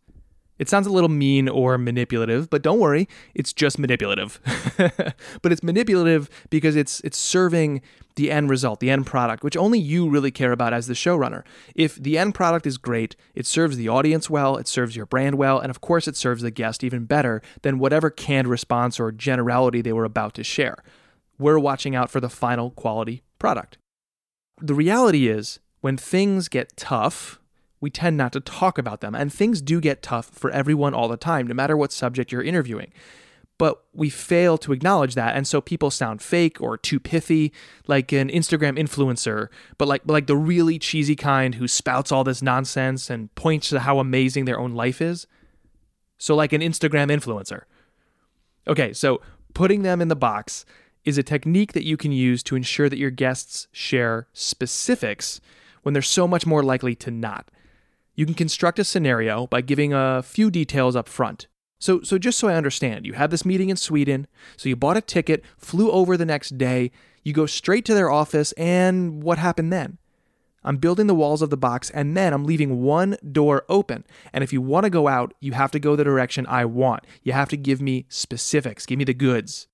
It 0.60 0.69
sounds 0.69 0.86
a 0.86 0.91
little 0.91 1.10
mean 1.10 1.50
or 1.50 1.79
manipulative, 1.79 2.48
but 2.48 2.62
don't 2.62 2.79
worry, 2.79 3.10
it's 3.34 3.51
just 3.51 3.79
manipulative. 3.79 4.39
but 5.41 5.51
it's 5.51 5.63
manipulative 5.63 6.29
because 6.51 6.75
it's 6.75 7.00
it's 7.00 7.17
serving 7.17 7.81
the 8.17 8.29
end 8.29 8.51
result, 8.51 8.79
the 8.79 8.91
end 8.91 9.07
product, 9.07 9.43
which 9.43 9.57
only 9.57 9.79
you 9.79 10.07
really 10.07 10.29
care 10.29 10.51
about 10.51 10.74
as 10.74 10.86
the 10.86 10.93
showrunner. 10.93 11.43
If 11.74 11.96
the 11.96 12.19
end 12.19 12.36
product 12.36 12.67
is 12.67 12.77
great, 12.77 13.15
it 13.34 13.48
serves 13.48 13.77
the 13.77 13.89
audience 13.89 14.29
well, 14.29 14.57
it 14.57 14.67
serves 14.67 14.96
your 14.96 15.07
brand 15.07 15.39
well, 15.39 15.57
and 15.60 15.72
of 15.72 15.81
course 15.81 16.07
it 16.07 16.15
serves 16.15 16.43
the 16.43 16.51
guest 16.51 16.84
even 16.84 17.05
better 17.05 17.41
than 17.63 17.79
whatever 17.79 18.12
canned 18.12 18.48
response 18.48 19.00
or 19.00 19.12
generality 19.12 19.81
they 19.81 19.93
were 19.93 20.05
about 20.05 20.36
to 20.36 20.43
share. 20.43 20.84
We're 21.39 21.57
watching 21.57 21.96
out 21.96 22.12
for 22.12 22.19
the 22.19 22.29
final 22.29 22.69
quality 22.69 23.24
product. 23.39 23.79
The 24.62 24.75
reality 24.75 25.27
is, 25.27 25.60
when 25.81 25.98
things 25.98 26.48
get 26.48 26.77
tough, 26.77 27.39
we 27.79 27.89
tend 27.89 28.17
not 28.17 28.34
to 28.34 28.39
talk 28.39 28.77
about 28.77 29.01
them. 29.01 29.15
And 29.15 29.31
things 29.31 29.62
do 29.62 29.79
get 29.79 30.01
tough 30.01 30.29
for 30.29 30.50
everyone 30.51 30.93
all 30.93 31.07
the 31.07 31.17
time, 31.17 31.48
no 31.48 31.53
matter 31.53 31.77
what 31.77 31.91
subject 31.91 32.31
you're 32.31 32.41
interviewing. 32.41 32.91
But 33.60 33.84
we 33.93 34.10
fail 34.10 34.57
to 34.60 34.72
acknowledge 34.72 35.15
that. 35.15 35.36
And 35.36 35.48
so 35.48 35.62
people 35.62 35.89
sound 35.89 36.22
fake 36.22 36.62
or 36.62 36.77
too 36.77 37.00
pithy, 37.00 37.51
like 37.88 38.12
an 38.12 38.29
Instagram 38.29 38.77
influencer, 38.77 39.48
but 39.77 39.88
like, 39.88 40.03
like 40.05 40.27
the 40.27 40.36
really 40.36 40.77
cheesy 40.77 41.15
kind 41.15 41.55
who 41.55 41.67
spouts 41.67 42.12
all 42.12 42.24
this 42.24 42.41
nonsense 42.41 43.10
and 43.10 43.34
points 43.36 43.69
to 43.69 43.79
how 43.79 44.00
amazing 44.00 44.46
their 44.46 44.60
own 44.60 44.74
life 44.74 45.01
is. 45.01 45.25
So, 46.19 46.36
like 46.36 46.53
an 46.53 46.62
Instagram 46.62 47.12
influencer. 47.12 47.63
Okay, 48.67 48.91
so 48.91 49.22
putting 49.53 49.84
them 49.84 50.01
in 50.01 50.07
the 50.07 50.15
box 50.15 50.65
is 51.05 51.17
a 51.17 51.24
technique 51.24 51.74
that 51.74 51.86
you 51.86 51.96
can 51.96 52.12
use 52.12 52.43
to 52.43 52.55
ensure 52.55 52.89
that 52.89 52.98
your 52.98 53.12
guests 53.12 53.67
share 53.72 54.27
specifics 54.34 55.39
when 55.84 55.93
they're 55.93 56.01
so 56.01 56.27
much 56.27 56.46
more 56.46 56.63
likely 56.63 56.96
to 56.96 57.10
not 57.10 57.50
you 58.18 58.26
can 58.26 58.36
construct 58.36 58.80
a 58.80 58.84
scenario 58.84 59.48
by 59.48 59.62
giving 59.62 59.94
a 59.94 60.22
few 60.22 60.52
details 60.52 60.96
up 60.96 61.08
front. 61.08 61.48
So, 61.80 62.02
so 62.02 62.18
just 62.18 62.40
so 62.40 62.50
I 62.50 62.56
understand, 62.56 63.06
you 63.06 63.14
had 63.14 63.30
this 63.30 63.46
meeting 63.46 63.70
in 63.70 63.78
Sweden, 63.78 64.28
so 64.58 64.68
you 64.68 64.76
bought 64.76 64.98
a 64.98 65.02
ticket, 65.02 65.46
flew 65.58 65.92
over 65.92 66.18
the 66.18 66.26
next 66.26 66.58
day, 66.58 66.92
you 67.24 67.32
go 67.32 67.46
straight 67.46 67.86
to 67.86 67.94
their 67.94 68.10
office, 68.10 68.52
and 68.54 69.22
what 69.22 69.38
happened 69.38 69.72
then? 69.72 70.00
I'm 70.64 70.78
building 70.78 71.06
the 71.06 71.16
walls 71.16 71.44
of 71.44 71.52
the 71.52 71.56
box, 71.56 71.92
and 71.92 72.18
then 72.18 72.34
I'm 72.34 72.44
leaving 72.44 72.82
one 72.82 73.16
door 73.32 73.64
open. 73.70 74.04
And 74.34 74.44
if 74.44 74.52
you 74.52 74.62
want 74.62 74.86
to 74.86 74.90
go 74.90 75.08
out, 75.08 75.36
you 75.40 75.52
have 75.52 75.72
to 75.72 75.80
go 75.80 75.96
the 75.96 76.04
direction 76.04 76.48
I 76.48 76.66
want. 76.66 77.06
You 77.22 77.34
have 77.34 77.50
to 77.50 77.58
give 77.58 77.82
me 77.82 78.06
specifics, 78.10 78.88
give 78.88 78.98
me 78.98 79.06
the 79.06 79.14
goods. 79.14 79.68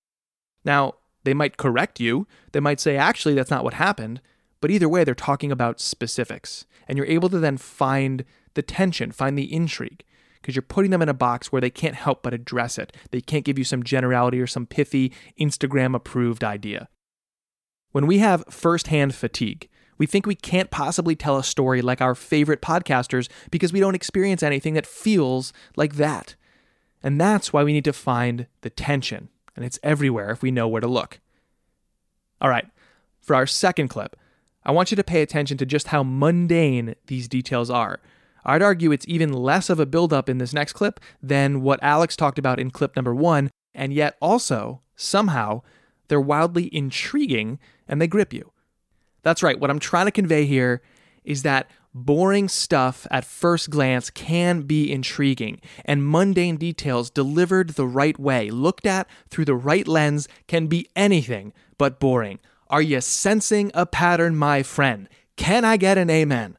Now, 0.65 0.95
they 1.23 1.33
might 1.33 1.57
correct 1.57 2.01
you. 2.01 2.27
They 2.51 2.59
might 2.59 2.81
say, 2.81 2.97
actually, 2.97 3.33
that's 3.33 3.49
not 3.49 3.63
what 3.63 3.75
happened. 3.75 4.21
But 4.59 4.71
either 4.71 4.89
way, 4.89 5.03
they're 5.03 5.15
talking 5.15 5.51
about 5.51 5.79
specifics. 5.79 6.65
And 6.87 6.97
you're 6.97 7.07
able 7.07 7.29
to 7.29 7.39
then 7.39 7.57
find 7.57 8.25
the 8.53 8.61
tension, 8.61 9.11
find 9.11 9.37
the 9.37 9.51
intrigue, 9.53 10.03
because 10.41 10.55
you're 10.55 10.61
putting 10.61 10.91
them 10.91 11.01
in 11.01 11.09
a 11.09 11.13
box 11.13 11.51
where 11.51 11.61
they 11.61 11.69
can't 11.69 11.95
help 11.95 12.23
but 12.23 12.33
address 12.33 12.77
it. 12.77 12.95
They 13.11 13.21
can't 13.21 13.45
give 13.45 13.57
you 13.57 13.63
some 13.63 13.83
generality 13.83 14.39
or 14.39 14.47
some 14.47 14.65
pithy, 14.65 15.13
Instagram 15.39 15.95
approved 15.95 16.43
idea. 16.43 16.89
When 17.91 18.07
we 18.07 18.17
have 18.19 18.43
firsthand 18.49 19.15
fatigue, 19.15 19.69
we 19.97 20.05
think 20.05 20.25
we 20.25 20.35
can't 20.35 20.71
possibly 20.71 21.15
tell 21.15 21.37
a 21.37 21.43
story 21.43 21.81
like 21.81 22.01
our 22.01 22.15
favorite 22.15 22.61
podcasters 22.61 23.29
because 23.51 23.71
we 23.71 23.79
don't 23.79 23.95
experience 23.95 24.43
anything 24.43 24.73
that 24.73 24.85
feels 24.85 25.53
like 25.75 25.95
that. 25.95 26.35
And 27.03 27.21
that's 27.21 27.53
why 27.53 27.63
we 27.63 27.73
need 27.73 27.85
to 27.85 27.93
find 27.93 28.47
the 28.61 28.69
tension. 28.69 29.29
And 29.55 29.63
it's 29.63 29.79
everywhere 29.83 30.31
if 30.31 30.41
we 30.41 30.51
know 30.51 30.67
where 30.67 30.81
to 30.81 30.87
look. 30.87 31.19
All 32.41 32.49
right, 32.49 32.65
for 33.21 33.35
our 33.35 33.47
second 33.47 33.87
clip, 33.89 34.15
I 34.65 34.71
want 34.71 34.91
you 34.91 34.97
to 34.97 35.03
pay 35.03 35.21
attention 35.21 35.57
to 35.57 35.65
just 35.65 35.87
how 35.87 36.03
mundane 36.03 36.95
these 37.07 37.27
details 37.27 37.69
are. 37.69 37.99
I'd 38.45 38.61
argue 38.61 38.91
it's 38.91 39.07
even 39.07 39.31
less 39.31 39.69
of 39.69 39.79
a 39.79 39.85
buildup 39.85 40.29
in 40.29 40.37
this 40.37 40.53
next 40.53 40.73
clip 40.73 40.99
than 41.21 41.61
what 41.61 41.81
Alex 41.81 42.15
talked 42.15 42.39
about 42.39 42.59
in 42.59 42.71
clip 42.71 42.95
number 42.95 43.15
one, 43.15 43.49
and 43.73 43.93
yet 43.93 44.17
also, 44.21 44.81
somehow, 44.95 45.61
they're 46.07 46.19
wildly 46.19 46.73
intriguing 46.75 47.59
and 47.87 48.01
they 48.01 48.07
grip 48.07 48.33
you. 48.33 48.51
That's 49.21 49.43
right, 49.43 49.59
what 49.59 49.69
I'm 49.69 49.79
trying 49.79 50.05
to 50.05 50.11
convey 50.11 50.45
here 50.45 50.81
is 51.23 51.43
that 51.43 51.69
boring 51.93 52.49
stuff 52.49 53.07
at 53.11 53.23
first 53.23 53.69
glance 53.69 54.09
can 54.09 54.63
be 54.63 54.91
intriguing, 54.91 55.61
and 55.85 56.05
mundane 56.05 56.57
details 56.57 57.09
delivered 57.09 57.69
the 57.69 57.87
right 57.87 58.19
way, 58.19 58.49
looked 58.49 58.85
at 58.85 59.07
through 59.29 59.45
the 59.45 59.55
right 59.55 59.87
lens, 59.87 60.27
can 60.47 60.67
be 60.67 60.89
anything 60.95 61.53
but 61.77 61.99
boring. 61.99 62.39
Are 62.73 62.81
you 62.81 63.01
sensing 63.01 63.69
a 63.75 63.85
pattern, 63.85 64.35
my 64.35 64.63
friend? 64.63 65.07
Can 65.35 65.63
I 65.63 65.77
get 65.77 65.99
an 65.99 66.09
amen? 66.09 66.57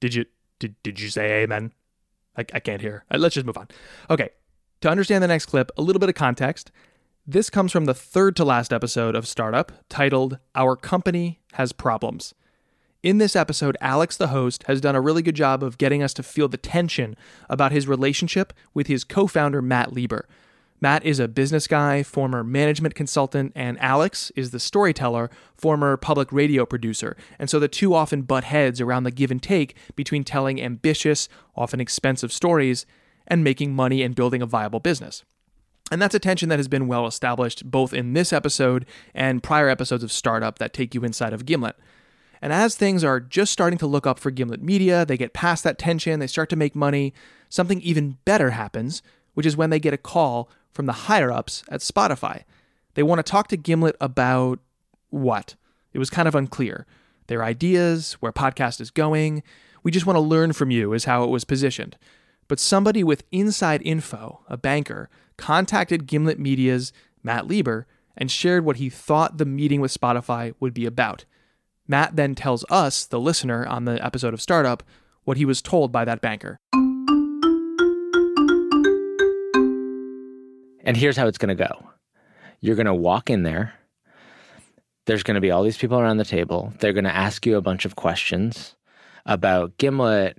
Did 0.00 0.14
you 0.14 0.24
did, 0.58 0.76
did 0.82 0.98
you 0.98 1.10
say 1.10 1.42
amen? 1.42 1.72
I, 2.34 2.46
I 2.54 2.60
can't 2.60 2.80
hear. 2.80 3.04
Uh, 3.10 3.18
let's 3.18 3.34
just 3.34 3.44
move 3.44 3.58
on. 3.58 3.68
Okay. 4.08 4.30
To 4.80 4.88
understand 4.88 5.22
the 5.22 5.28
next 5.28 5.44
clip, 5.44 5.70
a 5.76 5.82
little 5.82 6.00
bit 6.00 6.08
of 6.08 6.14
context. 6.14 6.72
This 7.26 7.50
comes 7.50 7.70
from 7.70 7.84
the 7.84 7.92
third 7.92 8.34
to 8.36 8.46
last 8.46 8.72
episode 8.72 9.14
of 9.14 9.28
Startup 9.28 9.70
titled 9.90 10.38
Our 10.54 10.74
Company 10.74 11.42
Has 11.52 11.72
Problems. 11.72 12.34
In 13.02 13.18
this 13.18 13.36
episode, 13.36 13.76
Alex, 13.82 14.16
the 14.16 14.28
host, 14.28 14.62
has 14.68 14.80
done 14.80 14.96
a 14.96 15.02
really 15.02 15.20
good 15.20 15.36
job 15.36 15.62
of 15.62 15.76
getting 15.76 16.02
us 16.02 16.14
to 16.14 16.22
feel 16.22 16.48
the 16.48 16.56
tension 16.56 17.14
about 17.50 17.72
his 17.72 17.86
relationship 17.86 18.54
with 18.72 18.86
his 18.86 19.04
co 19.04 19.26
founder, 19.26 19.60
Matt 19.60 19.92
Lieber, 19.92 20.26
Matt 20.84 21.06
is 21.06 21.18
a 21.18 21.28
business 21.28 21.66
guy, 21.66 22.02
former 22.02 22.44
management 22.44 22.94
consultant, 22.94 23.52
and 23.54 23.80
Alex 23.80 24.30
is 24.36 24.50
the 24.50 24.60
storyteller, 24.60 25.30
former 25.56 25.96
public 25.96 26.30
radio 26.30 26.66
producer. 26.66 27.16
And 27.38 27.48
so 27.48 27.58
the 27.58 27.68
two 27.68 27.94
often 27.94 28.20
butt 28.20 28.44
heads 28.44 28.82
around 28.82 29.04
the 29.04 29.10
give 29.10 29.30
and 29.30 29.42
take 29.42 29.76
between 29.96 30.24
telling 30.24 30.60
ambitious, 30.60 31.26
often 31.56 31.80
expensive 31.80 32.30
stories 32.34 32.84
and 33.26 33.42
making 33.42 33.74
money 33.74 34.02
and 34.02 34.14
building 34.14 34.42
a 34.42 34.46
viable 34.46 34.78
business. 34.78 35.24
And 35.90 36.02
that's 36.02 36.14
a 36.14 36.18
tension 36.18 36.50
that 36.50 36.58
has 36.58 36.68
been 36.68 36.86
well 36.86 37.06
established 37.06 37.70
both 37.70 37.94
in 37.94 38.12
this 38.12 38.30
episode 38.30 38.84
and 39.14 39.42
prior 39.42 39.70
episodes 39.70 40.04
of 40.04 40.12
Startup 40.12 40.58
that 40.58 40.74
take 40.74 40.94
you 40.94 41.02
inside 41.02 41.32
of 41.32 41.46
Gimlet. 41.46 41.76
And 42.42 42.52
as 42.52 42.74
things 42.74 43.02
are 43.02 43.20
just 43.20 43.54
starting 43.54 43.78
to 43.78 43.86
look 43.86 44.06
up 44.06 44.18
for 44.18 44.30
Gimlet 44.30 44.62
Media, 44.62 45.06
they 45.06 45.16
get 45.16 45.32
past 45.32 45.64
that 45.64 45.78
tension, 45.78 46.20
they 46.20 46.26
start 46.26 46.50
to 46.50 46.56
make 46.56 46.74
money, 46.74 47.14
something 47.48 47.80
even 47.80 48.18
better 48.26 48.50
happens, 48.50 49.00
which 49.32 49.46
is 49.46 49.56
when 49.56 49.70
they 49.70 49.80
get 49.80 49.94
a 49.94 49.96
call 49.96 50.50
from 50.74 50.86
the 50.86 50.92
higher 50.92 51.30
ups 51.30 51.62
at 51.70 51.80
Spotify. 51.80 52.42
They 52.94 53.02
want 53.02 53.20
to 53.20 53.30
talk 53.30 53.48
to 53.48 53.56
Gimlet 53.56 53.96
about 54.00 54.58
what? 55.08 55.54
It 55.92 55.98
was 55.98 56.10
kind 56.10 56.28
of 56.28 56.34
unclear. 56.34 56.86
Their 57.28 57.42
ideas, 57.42 58.14
where 58.14 58.32
podcast 58.32 58.80
is 58.80 58.90
going. 58.90 59.42
We 59.82 59.90
just 59.90 60.04
want 60.04 60.16
to 60.16 60.20
learn 60.20 60.52
from 60.52 60.70
you, 60.70 60.92
is 60.92 61.04
how 61.04 61.24
it 61.24 61.30
was 61.30 61.44
positioned. 61.44 61.96
But 62.48 62.60
somebody 62.60 63.02
with 63.02 63.24
inside 63.32 63.80
info, 63.84 64.40
a 64.48 64.56
banker, 64.56 65.08
contacted 65.36 66.06
Gimlet 66.06 66.38
Media's 66.38 66.92
Matt 67.22 67.46
Lieber 67.46 67.86
and 68.16 68.30
shared 68.30 68.64
what 68.64 68.76
he 68.76 68.90
thought 68.90 69.38
the 69.38 69.46
meeting 69.46 69.80
with 69.80 69.96
Spotify 69.96 70.54
would 70.60 70.74
be 70.74 70.86
about. 70.86 71.24
Matt 71.86 72.16
then 72.16 72.34
tells 72.34 72.64
us, 72.70 73.04
the 73.04 73.20
listener, 73.20 73.66
on 73.66 73.84
the 73.84 74.04
episode 74.04 74.34
of 74.34 74.42
Startup, 74.42 74.82
what 75.24 75.36
he 75.36 75.44
was 75.44 75.62
told 75.62 75.92
by 75.92 76.04
that 76.04 76.20
banker. 76.20 76.58
And 80.84 80.96
here's 80.96 81.16
how 81.16 81.26
it's 81.26 81.38
going 81.38 81.56
to 81.56 81.64
go 81.64 81.90
you're 82.60 82.76
going 82.76 82.86
to 82.86 82.94
walk 82.94 83.28
in 83.28 83.42
there. 83.42 83.74
There's 85.06 85.22
going 85.22 85.34
to 85.34 85.40
be 85.40 85.50
all 85.50 85.62
these 85.62 85.76
people 85.76 85.98
around 85.98 86.16
the 86.16 86.24
table. 86.24 86.72
They're 86.78 86.94
going 86.94 87.04
to 87.04 87.14
ask 87.14 87.44
you 87.44 87.56
a 87.56 87.62
bunch 87.62 87.84
of 87.84 87.96
questions 87.96 88.74
about 89.26 89.76
Gimlet, 89.76 90.38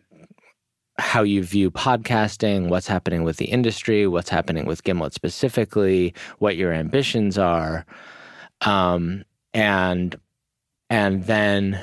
how 0.98 1.22
you 1.22 1.44
view 1.44 1.70
podcasting, 1.70 2.70
what's 2.70 2.88
happening 2.88 3.24
with 3.24 3.38
the 3.38 3.46
industry, 3.46 4.08
what's 4.08 4.30
happening 4.30 4.66
with 4.66 4.84
Gimlet 4.84 5.14
specifically, 5.14 6.16
what 6.40 6.56
your 6.56 6.74
ambitions 6.74 7.38
are. 7.38 7.86
Um, 8.62 9.24
and 9.54 10.16
and 10.90 11.26
then 11.26 11.80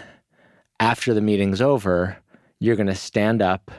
after 0.80 1.14
the 1.14 1.20
meeting's 1.20 1.60
over, 1.60 2.16
you're 2.58 2.76
going 2.76 2.86
to 2.86 2.94
stand 2.94 3.42
up, 3.42 3.70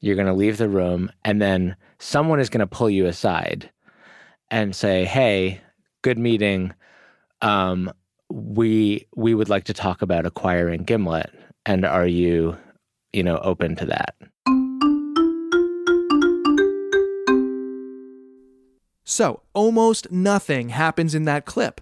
you're 0.00 0.16
going 0.16 0.26
to 0.26 0.32
leave 0.32 0.56
the 0.56 0.68
room, 0.68 1.10
and 1.24 1.40
then 1.40 1.76
someone 1.98 2.40
is 2.40 2.50
going 2.50 2.60
to 2.60 2.66
pull 2.66 2.90
you 2.90 3.06
aside 3.06 3.70
and 4.54 4.74
say, 4.74 5.04
"Hey, 5.04 5.60
good 6.02 6.16
meeting. 6.16 6.72
Um, 7.42 7.92
we 8.30 9.08
we 9.16 9.34
would 9.34 9.48
like 9.48 9.64
to 9.64 9.74
talk 9.74 10.00
about 10.00 10.26
acquiring 10.26 10.84
Gimlet, 10.84 11.28
and 11.66 11.84
are 11.84 12.06
you, 12.06 12.56
you 13.12 13.24
know, 13.24 13.38
open 13.38 13.74
to 13.74 13.86
that?" 13.86 14.14
So, 19.02 19.42
almost 19.54 20.12
nothing 20.12 20.68
happens 20.68 21.16
in 21.16 21.24
that 21.24 21.46
clip. 21.46 21.80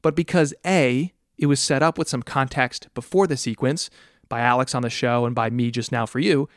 But 0.00 0.14
because 0.14 0.54
A, 0.64 1.12
it 1.36 1.46
was 1.46 1.58
set 1.58 1.82
up 1.82 1.98
with 1.98 2.08
some 2.08 2.22
context 2.22 2.86
before 2.94 3.26
the 3.26 3.36
sequence 3.36 3.90
by 4.28 4.40
Alex 4.40 4.76
on 4.76 4.82
the 4.82 4.90
show 4.90 5.26
and 5.26 5.34
by 5.34 5.50
me 5.50 5.72
just 5.72 5.90
now 5.90 6.06
for 6.06 6.20
you, 6.20 6.48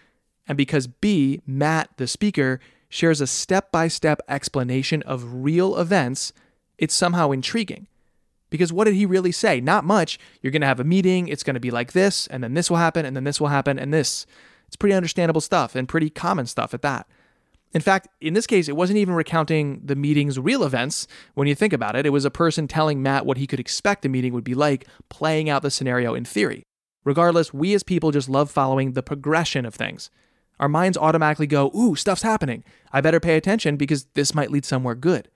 and 0.47 0.59
because 0.59 0.85
B, 0.85 1.41
Matt, 1.47 1.89
the 1.97 2.05
speaker, 2.05 2.59
shares 2.89 3.21
a 3.21 3.27
step 3.27 3.71
by 3.71 3.87
step 3.87 4.21
explanation 4.27 5.01
of 5.03 5.43
real 5.43 5.77
events, 5.77 6.33
it's 6.77 6.93
somehow 6.93 7.31
intriguing. 7.31 7.87
Because 8.49 8.71
what 8.71 8.85
did 8.85 8.93
he 8.93 9.05
really 9.05 9.31
say? 9.31 9.59
Not 9.59 9.83
much. 9.83 10.19
You're 10.41 10.51
going 10.51 10.61
to 10.61 10.67
have 10.67 10.79
a 10.79 10.85
meeting, 10.85 11.27
it's 11.27 11.43
going 11.43 11.55
to 11.55 11.59
be 11.59 11.71
like 11.71 11.93
this, 11.93 12.27
and 12.27 12.43
then 12.43 12.53
this 12.53 12.69
will 12.69 12.77
happen, 12.77 13.05
and 13.05 13.15
then 13.15 13.23
this 13.23 13.41
will 13.41 13.47
happen, 13.47 13.77
and 13.79 13.93
this. 13.93 14.25
It's 14.67 14.75
pretty 14.75 14.95
understandable 14.95 15.41
stuff 15.41 15.75
and 15.75 15.87
pretty 15.87 16.09
common 16.09 16.45
stuff 16.45 16.73
at 16.73 16.81
that. 16.81 17.07
In 17.73 17.81
fact, 17.81 18.07
in 18.21 18.33
this 18.33 18.47
case, 18.47 18.69
it 18.69 18.75
wasn't 18.77 18.99
even 18.99 19.15
recounting 19.15 19.81
the 19.83 19.97
meeting's 19.97 20.39
real 20.39 20.63
events. 20.63 21.07
When 21.33 21.47
you 21.47 21.55
think 21.55 21.73
about 21.73 21.97
it, 21.97 22.05
it 22.05 22.11
was 22.11 22.23
a 22.23 22.31
person 22.31 22.67
telling 22.67 23.03
Matt 23.03 23.25
what 23.25 23.37
he 23.37 23.47
could 23.47 23.59
expect 23.59 24.01
the 24.01 24.09
meeting 24.09 24.33
would 24.33 24.45
be 24.45 24.53
like, 24.53 24.87
playing 25.09 25.49
out 25.49 25.61
the 25.61 25.69
scenario 25.69 26.13
in 26.13 26.23
theory. 26.23 26.63
Regardless, 27.03 27.53
we 27.53 27.73
as 27.73 27.83
people 27.83 28.11
just 28.11 28.29
love 28.29 28.49
following 28.49 28.93
the 28.93 29.03
progression 29.03 29.65
of 29.65 29.75
things. 29.75 30.09
Our 30.59 30.69
minds 30.69 30.97
automatically 30.97 31.47
go, 31.47 31.71
ooh, 31.75 31.95
stuff's 31.95 32.21
happening. 32.21 32.63
I 32.91 33.01
better 33.01 33.19
pay 33.19 33.35
attention 33.35 33.77
because 33.77 34.05
this 34.13 34.33
might 34.33 34.51
lead 34.51 34.65
somewhere 34.65 34.95
good. 34.95 35.29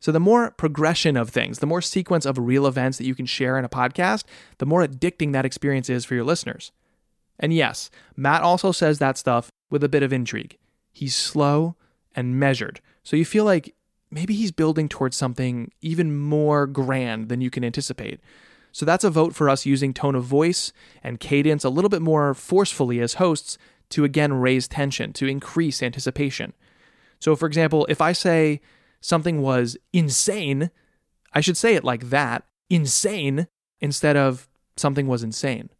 So, 0.00 0.12
the 0.12 0.20
more 0.20 0.52
progression 0.52 1.16
of 1.16 1.30
things, 1.30 1.58
the 1.58 1.66
more 1.66 1.82
sequence 1.82 2.24
of 2.24 2.38
real 2.38 2.66
events 2.66 2.98
that 2.98 3.06
you 3.06 3.16
can 3.16 3.26
share 3.26 3.58
in 3.58 3.64
a 3.64 3.68
podcast, 3.68 4.24
the 4.58 4.66
more 4.66 4.86
addicting 4.86 5.32
that 5.32 5.44
experience 5.44 5.90
is 5.90 6.04
for 6.04 6.14
your 6.14 6.24
listeners. 6.24 6.70
And 7.40 7.52
yes, 7.52 7.90
Matt 8.16 8.42
also 8.42 8.70
says 8.70 8.98
that 8.98 9.18
stuff 9.18 9.50
with 9.70 9.82
a 9.82 9.88
bit 9.88 10.02
of 10.02 10.12
intrigue. 10.12 10.56
He's 10.92 11.16
slow 11.16 11.76
and 12.14 12.38
measured. 12.38 12.80
So 13.02 13.16
you 13.16 13.24
feel 13.24 13.44
like 13.44 13.74
maybe 14.10 14.34
he's 14.34 14.52
building 14.52 14.88
towards 14.88 15.16
something 15.16 15.70
even 15.80 16.16
more 16.16 16.66
grand 16.66 17.28
than 17.28 17.40
you 17.40 17.50
can 17.50 17.64
anticipate. 17.64 18.20
So 18.72 18.84
that's 18.84 19.04
a 19.04 19.10
vote 19.10 19.34
for 19.34 19.48
us 19.48 19.66
using 19.66 19.94
tone 19.94 20.14
of 20.14 20.24
voice 20.24 20.72
and 21.02 21.20
cadence 21.20 21.64
a 21.64 21.70
little 21.70 21.88
bit 21.88 22.02
more 22.02 22.34
forcefully 22.34 23.00
as 23.00 23.14
hosts 23.14 23.58
to 23.90 24.04
again 24.04 24.34
raise 24.34 24.68
tension, 24.68 25.12
to 25.14 25.26
increase 25.26 25.82
anticipation. 25.82 26.52
So, 27.20 27.34
for 27.34 27.46
example, 27.46 27.86
if 27.88 28.00
I 28.00 28.12
say 28.12 28.60
something 29.00 29.42
was 29.42 29.76
insane, 29.92 30.70
I 31.32 31.40
should 31.40 31.56
say 31.56 31.74
it 31.74 31.84
like 31.84 32.10
that 32.10 32.44
insane 32.70 33.48
instead 33.80 34.16
of 34.16 34.48
something 34.76 35.06
was 35.06 35.22
insane. 35.22 35.70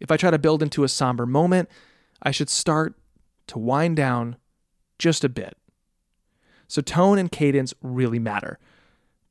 If 0.00 0.10
I 0.10 0.16
try 0.16 0.30
to 0.30 0.38
build 0.38 0.62
into 0.62 0.84
a 0.84 0.88
somber 0.88 1.26
moment, 1.26 1.68
I 2.22 2.30
should 2.30 2.50
start 2.50 2.94
to 3.48 3.58
wind 3.58 3.96
down 3.96 4.36
just 4.98 5.24
a 5.24 5.28
bit. 5.28 5.56
So 6.68 6.80
tone 6.80 7.18
and 7.18 7.30
cadence 7.30 7.74
really 7.82 8.18
matter. 8.18 8.58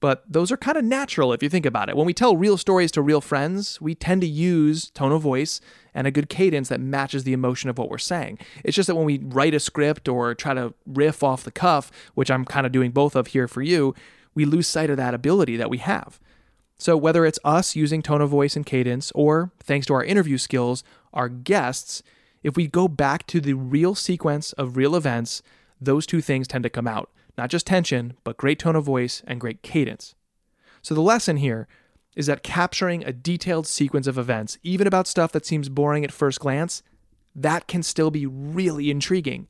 But 0.01 0.23
those 0.27 0.51
are 0.51 0.57
kind 0.57 0.77
of 0.77 0.83
natural 0.83 1.31
if 1.31 1.41
you 1.41 1.47
think 1.47 1.65
about 1.65 1.87
it. 1.87 1.95
When 1.95 2.07
we 2.07 2.13
tell 2.13 2.35
real 2.35 2.57
stories 2.57 2.91
to 2.93 3.01
real 3.01 3.21
friends, 3.21 3.79
we 3.79 3.95
tend 3.95 4.21
to 4.21 4.27
use 4.27 4.89
tone 4.89 5.11
of 5.11 5.21
voice 5.21 5.61
and 5.93 6.07
a 6.07 6.11
good 6.11 6.27
cadence 6.27 6.69
that 6.69 6.81
matches 6.81 7.23
the 7.23 7.33
emotion 7.33 7.69
of 7.69 7.77
what 7.77 7.89
we're 7.89 7.99
saying. 7.99 8.39
It's 8.63 8.75
just 8.75 8.87
that 8.87 8.95
when 8.95 9.05
we 9.05 9.19
write 9.19 9.53
a 9.53 9.59
script 9.59 10.09
or 10.09 10.33
try 10.33 10.55
to 10.55 10.73
riff 10.87 11.21
off 11.23 11.43
the 11.43 11.51
cuff, 11.51 11.91
which 12.15 12.31
I'm 12.31 12.45
kind 12.45 12.65
of 12.65 12.71
doing 12.71 12.91
both 12.91 13.15
of 13.15 13.27
here 13.27 13.47
for 13.47 13.61
you, 13.61 13.93
we 14.33 14.43
lose 14.43 14.67
sight 14.67 14.89
of 14.89 14.97
that 14.97 15.13
ability 15.13 15.55
that 15.57 15.69
we 15.69 15.77
have. 15.77 16.19
So 16.79 16.97
whether 16.97 17.23
it's 17.23 17.37
us 17.43 17.75
using 17.75 18.01
tone 18.01 18.21
of 18.21 18.29
voice 18.31 18.55
and 18.55 18.65
cadence, 18.65 19.11
or 19.13 19.51
thanks 19.59 19.85
to 19.85 19.93
our 19.93 20.03
interview 20.03 20.39
skills, 20.39 20.83
our 21.13 21.29
guests, 21.29 22.01
if 22.41 22.57
we 22.57 22.65
go 22.65 22.87
back 22.87 23.27
to 23.27 23.39
the 23.39 23.53
real 23.53 23.93
sequence 23.93 24.51
of 24.53 24.77
real 24.77 24.95
events, 24.95 25.43
those 25.79 26.07
two 26.07 26.21
things 26.21 26.47
tend 26.47 26.63
to 26.63 26.71
come 26.71 26.87
out. 26.87 27.11
Not 27.37 27.49
just 27.49 27.67
tension, 27.67 28.13
but 28.23 28.37
great 28.37 28.59
tone 28.59 28.75
of 28.75 28.83
voice 28.83 29.23
and 29.25 29.41
great 29.41 29.61
cadence. 29.61 30.15
So 30.81 30.93
the 30.93 31.01
lesson 31.01 31.37
here 31.37 31.67
is 32.15 32.25
that 32.25 32.43
capturing 32.43 33.03
a 33.03 33.13
detailed 33.13 33.67
sequence 33.67 34.07
of 34.07 34.17
events, 34.17 34.57
even 34.63 34.87
about 34.87 35.07
stuff 35.07 35.31
that 35.31 35.45
seems 35.45 35.69
boring 35.69 36.03
at 36.03 36.11
first 36.11 36.39
glance, 36.39 36.83
that 37.35 37.67
can 37.67 37.83
still 37.83 38.11
be 38.11 38.25
really 38.25 38.91
intriguing. 38.91 39.47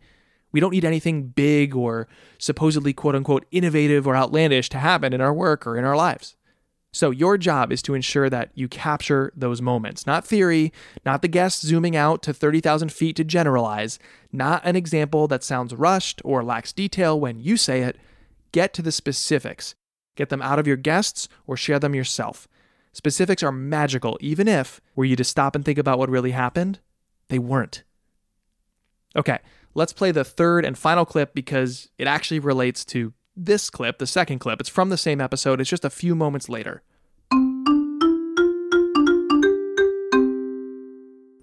We 0.52 0.60
don't 0.60 0.72
need 0.72 0.86
anything 0.86 1.28
big 1.28 1.76
or 1.76 2.08
supposedly 2.38 2.94
quote 2.94 3.16
unquote 3.16 3.46
innovative 3.52 4.06
or 4.06 4.16
outlandish 4.16 4.70
to 4.70 4.78
happen 4.78 5.14
in 5.14 5.22
our 5.22 5.34
work 5.34 5.66
or 5.66 5.78
in 5.78 5.86
our 5.86 5.96
lives. 5.96 6.36
So, 6.94 7.10
your 7.10 7.38
job 7.38 7.72
is 7.72 7.82
to 7.84 7.94
ensure 7.94 8.30
that 8.30 8.52
you 8.54 8.68
capture 8.68 9.32
those 9.36 9.62
moments. 9.62 10.06
Not 10.06 10.26
theory, 10.26 10.74
not 11.06 11.22
the 11.22 11.30
guest 11.30 11.62
zooming 11.62 11.96
out 11.96 12.22
to 12.24 12.34
30,000 12.34 12.92
feet 12.92 13.16
to 13.16 13.24
generalize, 13.24 13.98
not 14.34 14.62
an 14.66 14.76
example 14.76 15.28
that 15.30 15.44
sounds 15.44 15.74
rushed 15.74 16.22
or 16.26 16.44
lacks 16.44 16.74
detail 16.74 17.18
when 17.18 17.40
you 17.40 17.56
say 17.56 17.82
it. 17.82 17.98
Get 18.52 18.74
to 18.74 18.82
the 18.82 18.92
specifics. 18.92 19.74
Get 20.18 20.28
them 20.28 20.42
out 20.42 20.60
of 20.60 20.68
your 20.68 20.76
guests 20.76 21.30
or 21.48 21.56
share 21.56 21.80
them 21.80 21.96
yourself. 21.96 22.50
Specifics 22.92 23.42
are 23.42 23.54
magical, 23.54 24.18
even 24.20 24.50
if, 24.50 24.82
were 24.94 25.06
you 25.06 25.16
to 25.16 25.24
stop 25.24 25.56
and 25.56 25.64
think 25.64 25.78
about 25.78 25.98
what 25.98 26.10
really 26.10 26.32
happened, 26.32 26.80
they 27.30 27.40
weren't. 27.40 27.84
Okay, 29.16 29.40
let's 29.74 29.94
play 29.94 30.12
the 30.12 30.26
third 30.26 30.66
and 30.66 30.78
final 30.78 31.06
clip 31.06 31.34
because 31.34 31.90
it 31.98 32.08
actually 32.08 32.40
relates 32.40 32.84
to 32.86 33.14
this 33.36 33.70
clip, 33.70 33.98
the 33.98 34.08
second 34.08 34.40
clip, 34.40 34.60
it's 34.60 34.70
from 34.70 34.90
the 34.90 34.98
same 34.98 35.22
episode, 35.22 35.62
it's 35.62 35.70
just 35.70 35.86
a 35.86 35.90
few 35.90 36.16
moments 36.16 36.50
later. 36.50 36.84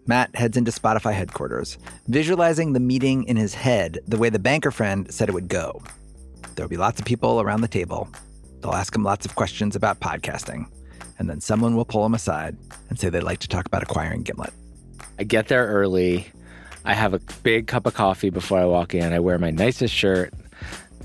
Matt 0.06 0.34
heads 0.34 0.56
into 0.56 0.70
Spotify 0.70 1.12
headquarters, 1.12 1.76
visualizing 2.06 2.72
the 2.72 2.80
meeting 2.80 3.24
in 3.24 3.36
his 3.36 3.52
head 3.52 3.98
the 4.06 4.16
way 4.16 4.30
the 4.30 4.38
banker 4.38 4.70
friend 4.70 5.12
said 5.12 5.28
it 5.28 5.32
would 5.32 5.48
go. 5.48 5.82
There'll 6.54 6.70
be 6.70 6.78
lots 6.78 6.98
of 6.98 7.04
people 7.04 7.40
around 7.40 7.60
the 7.60 7.68
table. 7.68 8.08
They'll 8.60 8.72
ask 8.72 8.94
him 8.94 9.04
lots 9.04 9.26
of 9.26 9.34
questions 9.34 9.76
about 9.76 10.00
podcasting, 10.00 10.66
and 11.18 11.28
then 11.28 11.40
someone 11.40 11.76
will 11.76 11.84
pull 11.84 12.06
him 12.06 12.14
aside 12.14 12.56
and 12.88 12.98
say 12.98 13.10
they'd 13.10 13.22
like 13.22 13.40
to 13.40 13.48
talk 13.48 13.66
about 13.66 13.82
acquiring 13.82 14.22
Gimlet. 14.22 14.52
I 15.18 15.24
get 15.24 15.48
there 15.48 15.66
early. 15.66 16.28
I 16.84 16.94
have 16.94 17.12
a 17.12 17.20
big 17.42 17.66
cup 17.66 17.84
of 17.84 17.92
coffee 17.92 18.30
before 18.30 18.58
I 18.58 18.64
walk 18.64 18.94
in. 18.94 19.12
I 19.12 19.20
wear 19.20 19.38
my 19.38 19.50
nicest 19.50 19.92
shirt. 19.92 20.32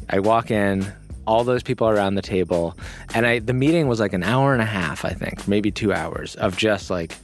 I 0.09 0.19
walk 0.19 0.51
in, 0.51 0.91
all 1.25 1.43
those 1.43 1.63
people 1.63 1.87
around 1.87 2.15
the 2.15 2.21
table, 2.21 2.77
and 3.13 3.25
I 3.25 3.39
the 3.39 3.53
meeting 3.53 3.87
was 3.87 3.99
like 3.99 4.13
an 4.13 4.23
hour 4.23 4.53
and 4.53 4.61
a 4.61 4.65
half, 4.65 5.05
I 5.05 5.13
think, 5.13 5.47
maybe 5.47 5.71
2 5.71 5.93
hours 5.93 6.35
of 6.35 6.57
just 6.57 6.89
like 6.89 7.15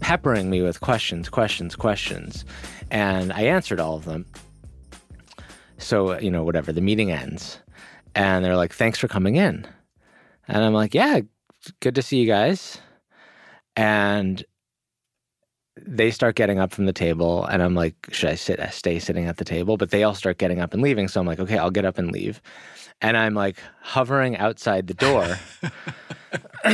peppering 0.00 0.50
me 0.50 0.62
with 0.62 0.80
questions, 0.80 1.28
questions, 1.28 1.74
questions. 1.74 2.44
And 2.90 3.32
I 3.32 3.42
answered 3.42 3.80
all 3.80 3.96
of 3.96 4.04
them. 4.04 4.26
So, 5.78 6.18
you 6.20 6.30
know, 6.30 6.44
whatever, 6.44 6.72
the 6.72 6.80
meeting 6.80 7.10
ends. 7.10 7.58
And 8.14 8.44
they're 8.44 8.56
like, 8.56 8.72
"Thanks 8.72 8.98
for 8.98 9.08
coming 9.08 9.36
in." 9.36 9.66
And 10.46 10.64
I'm 10.64 10.74
like, 10.74 10.94
"Yeah, 10.94 11.20
good 11.80 11.96
to 11.96 12.02
see 12.02 12.18
you 12.18 12.26
guys." 12.26 12.78
And 13.76 14.44
they 15.86 16.10
start 16.10 16.34
getting 16.34 16.58
up 16.58 16.72
from 16.72 16.86
the 16.86 16.92
table 16.92 17.44
and 17.46 17.62
i'm 17.62 17.74
like 17.74 17.94
should 18.10 18.30
i 18.30 18.34
sit 18.34 18.58
stay 18.72 18.98
sitting 18.98 19.26
at 19.26 19.36
the 19.36 19.44
table 19.44 19.76
but 19.76 19.90
they 19.90 20.02
all 20.02 20.14
start 20.14 20.38
getting 20.38 20.60
up 20.60 20.72
and 20.72 20.82
leaving 20.82 21.08
so 21.08 21.20
i'm 21.20 21.26
like 21.26 21.38
okay 21.38 21.58
i'll 21.58 21.70
get 21.70 21.84
up 21.84 21.98
and 21.98 22.10
leave 22.10 22.40
and 23.02 23.16
i'm 23.16 23.34
like 23.34 23.56
hovering 23.82 24.36
outside 24.38 24.86
the 24.86 24.94
door 24.94 25.36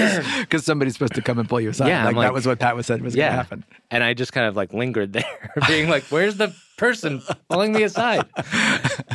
because 0.40 0.64
somebody's 0.64 0.94
supposed 0.94 1.14
to 1.14 1.23
come 1.23 1.38
and 1.38 1.49
pull 1.49 1.61
you 1.61 1.70
aside 1.70 1.88
Yeah, 1.88 2.05
like, 2.05 2.16
like- 2.16 2.27
that 2.29 2.33
was 2.35 2.46
what 2.46 2.59
pat 2.59 2.77
was 2.77 2.87
said 2.87 3.03
was 3.03 3.14
going 3.16 3.29
to 3.31 3.37
happen 3.37 3.64
and 3.90 4.05
i 4.05 4.14
just 4.14 4.33
kind 4.33 4.46
of 4.46 4.57
like 4.57 4.73
lingered 4.73 5.12
there 5.12 5.53
being 5.66 5.88
like 5.88 6.05
where's 6.05 6.37
the 6.37 6.55
person 6.79 7.23
pulling 7.49 7.73
me 7.73 7.83
aside 7.83 8.25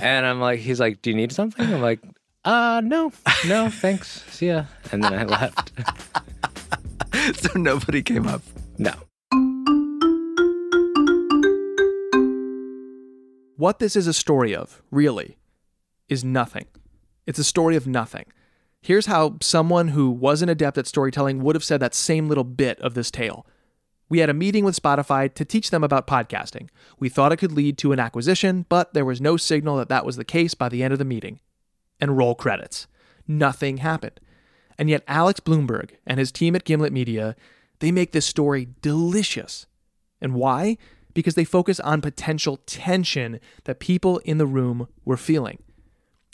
and 0.02 0.26
i'm 0.26 0.40
like 0.42 0.60
he's 0.60 0.80
like 0.80 1.02
do 1.02 1.10
you 1.10 1.16
need 1.16 1.32
something 1.32 1.74
i'm 1.74 1.82
like 1.82 2.00
Uh, 2.46 2.80
no, 2.86 3.12
no, 3.48 3.70
thanks. 3.72 4.22
See 4.30 4.50
ya. 4.54 4.66
And 4.92 5.04
then 5.04 5.16
I 5.18 5.24
left. 5.26 5.72
so 7.42 7.50
nobody 7.58 8.04
came 8.04 8.28
up. 8.28 8.44
No. 8.78 8.94
What 13.58 13.80
this 13.80 13.96
is 13.96 14.06
a 14.06 14.14
story 14.14 14.54
of, 14.54 14.82
really, 14.92 15.38
is 16.10 16.26
nothing. 16.26 16.66
It's 17.26 17.40
a 17.40 17.44
story 17.44 17.78
of 17.78 17.88
nothing. 17.88 18.26
Here's 18.82 19.06
how 19.06 19.38
someone 19.42 19.90
who 19.90 20.12
wasn't 20.12 20.52
adept 20.52 20.78
at 20.78 20.88
storytelling 20.88 21.42
would 21.42 21.56
have 21.56 21.64
said 21.64 21.80
that 21.80 21.96
same 21.96 22.28
little 22.28 22.44
bit 22.44 22.80
of 22.82 22.96
this 22.96 23.10
tale. 23.10 23.48
We 24.10 24.20
had 24.20 24.30
a 24.30 24.34
meeting 24.34 24.66
with 24.66 24.80
Spotify 24.80 25.34
to 25.34 25.46
teach 25.46 25.72
them 25.72 25.84
about 25.84 26.06
podcasting. 26.06 26.70
We 27.00 27.08
thought 27.08 27.32
it 27.32 27.38
could 27.38 27.54
lead 27.54 27.78
to 27.80 27.94
an 27.94 28.00
acquisition, 28.00 28.66
but 28.68 28.94
there 28.94 29.06
was 29.06 29.22
no 29.22 29.38
signal 29.38 29.78
that 29.78 29.90
that 29.90 30.06
was 30.06 30.18
the 30.18 30.26
case 30.26 30.54
by 30.54 30.68
the 30.68 30.84
end 30.84 30.92
of 30.92 31.00
the 31.00 31.06
meeting. 31.06 31.40
And 32.00 32.18
roll 32.18 32.36
credits. 32.36 32.88
Nothing 33.26 33.78
happened. 33.78 34.20
And 34.78 34.90
yet 34.90 35.04
Alex 35.08 35.40
Blumberg 35.40 35.92
and 36.06 36.20
his 36.20 36.32
team 36.32 36.56
at 36.56 36.66
Gimlet 36.66 36.92
Media, 36.92 37.38
they 37.80 37.92
make 37.92 38.12
this 38.12 38.26
story 38.26 38.68
delicious. 38.82 39.66
And 40.22 40.34
why? 40.34 40.78
Because 41.16 41.34
they 41.34 41.46
focus 41.46 41.80
on 41.80 42.02
potential 42.02 42.58
tension 42.68 43.40
that 43.64 43.80
people 43.80 44.20
in 44.20 44.38
the 44.38 44.46
room 44.46 44.88
were 45.04 45.18
feeling. 45.18 45.64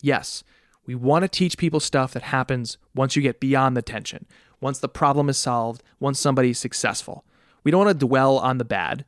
Yes, 0.02 0.44
we 0.86 0.96
want 0.96 1.24
to 1.24 1.30
teach 1.30 1.58
people 1.58 1.80
stuff 1.80 2.12
that 2.12 2.24
happens 2.24 2.78
once 2.94 3.16
you 3.16 3.22
get 3.22 3.40
beyond 3.40 3.78
the 3.78 3.82
tension, 3.82 4.26
once 4.60 4.80
the 4.80 4.90
problem 4.90 5.30
is 5.30 5.38
solved, 5.38 5.84
once 6.00 6.20
somebody's 6.20 6.60
successful. 6.60 7.24
We 7.64 7.72
don't 7.72 7.86
want 7.86 8.00
to 8.00 8.06
dwell 8.06 8.40
on 8.40 8.58
the 8.58 8.66
bad, 8.66 9.06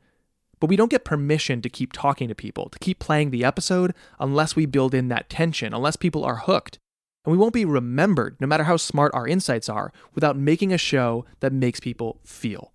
but 0.60 0.70
we 0.70 0.76
don't 0.76 0.92
get 0.92 1.04
permission 1.04 1.62
to 1.62 1.70
keep 1.70 1.92
talking 1.92 2.28
to 2.28 2.36
people, 2.36 2.70
to 2.70 2.80
keep 2.80 3.00
playing 3.00 3.32
the 3.32 3.44
episode, 3.44 3.94
unless 4.20 4.56
we 4.56 4.66
build 4.68 4.94
in 4.94 5.08
that 5.10 5.30
tension, 5.30 5.74
unless 5.74 5.96
people 5.96 6.24
are 6.24 6.38
hooked. 6.38 6.78
And 7.26 7.32
we 7.32 7.38
won't 7.38 7.54
be 7.54 7.66
remembered, 7.66 8.38
no 8.40 8.48
matter 8.48 8.66
how 8.66 8.78
smart 8.78 9.12
our 9.16 9.28
insights 9.28 9.70
are, 9.70 9.92
without 10.14 10.38
making 10.38 10.72
a 10.72 10.78
show 10.78 11.26
that 11.40 11.52
makes 11.52 11.80
people 11.80 12.20
feel. 12.24 12.73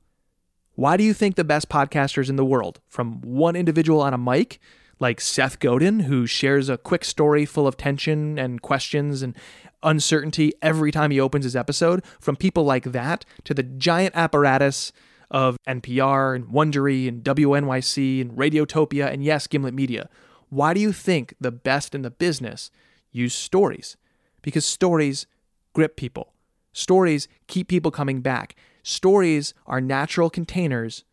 Why 0.79 0.97
do 0.97 1.03
you 1.03 1.13
think 1.13 1.35
the 1.35 1.43
best 1.43 1.69
podcasters 1.69 2.31
in 2.31 2.37
the 2.37 2.45
world, 2.45 2.79
from 2.87 3.21
one 3.23 3.57
individual 3.57 4.01
on 4.01 4.15
a 4.15 4.17
mic, 4.17 4.61
like 5.01 5.21
Seth 5.21 5.59
Godin, 5.59 5.99
who 5.99 6.25
shares 6.25 6.69
a 6.69 6.79
quick 6.79 7.05
story 7.05 7.45
full 7.45 7.67
of 7.67 7.77
tension 7.77 8.39
and 8.39 8.63
questions 8.63 9.21
and 9.21 9.35
uncertainty 9.83 10.53
every 10.63 10.93
time 10.93 11.11
he 11.11 11.19
opens 11.19 11.43
his 11.43 11.57
episode, 11.57 12.05
from 12.21 12.37
people 12.37 12.63
like 12.63 12.85
that 12.85 13.25
to 13.43 13.55
the 13.55 13.65
giant 13.65 14.15
apparatus 14.15 14.93
of 15.33 15.57
NPR 15.67 16.37
and 16.37 16.47
Wondery 16.47 17.09
and 17.09 17.25
WNYC 17.25 18.21
and 18.21 18.31
Radiotopia 18.39 19.13
and 19.13 19.25
yes, 19.25 19.49
Gimlet 19.49 19.75
Media. 19.75 20.09
Why 20.49 20.75
do 20.75 20.81
you 20.81 20.93
think 20.93 21.35
the 21.41 21.51
best 21.51 21.93
in 21.93 22.03
the 22.03 22.11
business 22.13 22.71
use 23.11 23.35
stories? 23.35 23.97
Because 24.43 24.65
stories 24.65 25.27
grip 25.73 25.97
people. 25.97 26.35
Stories 26.73 27.27
keep 27.49 27.67
people 27.67 27.91
coming 27.91 28.21
back. 28.21 28.55
Stories 28.89 29.53
are 29.67 29.83
natural 29.83 30.31
containers 30.31 31.05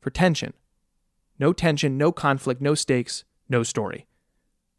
for 0.00 0.10
tension. 0.10 0.52
No 1.38 1.52
tension, 1.52 1.96
no 1.96 2.10
conflict, 2.10 2.60
no 2.60 2.74
stakes, 2.74 3.22
no 3.48 3.62
story. 3.62 4.08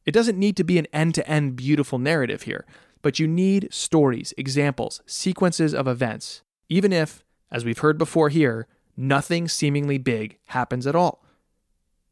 It 0.05 0.11
doesn't 0.11 0.37
need 0.37 0.57
to 0.57 0.65
be 0.65 0.77
an 0.77 0.87
end 0.91 1.15
to 1.15 1.25
end 1.29 1.55
beautiful 1.55 1.97
narrative 1.97 2.41
here, 2.41 2.65
but 3.01 3.19
you 3.19 3.25
need 3.25 3.69
stories, 3.71 4.33
examples, 4.37 5.01
sequences 5.05 5.73
of 5.73 5.87
events, 5.87 6.41
even 6.67 6.91
if 6.91 7.23
as 7.51 7.63
we've 7.63 7.79
heard 7.79 7.97
before 7.97 8.27
here, 8.27 8.67
nothing 8.97 9.47
seemingly 9.47 9.97
big 9.97 10.37
happens 10.47 10.85
at 10.85 10.93
all. 10.93 11.23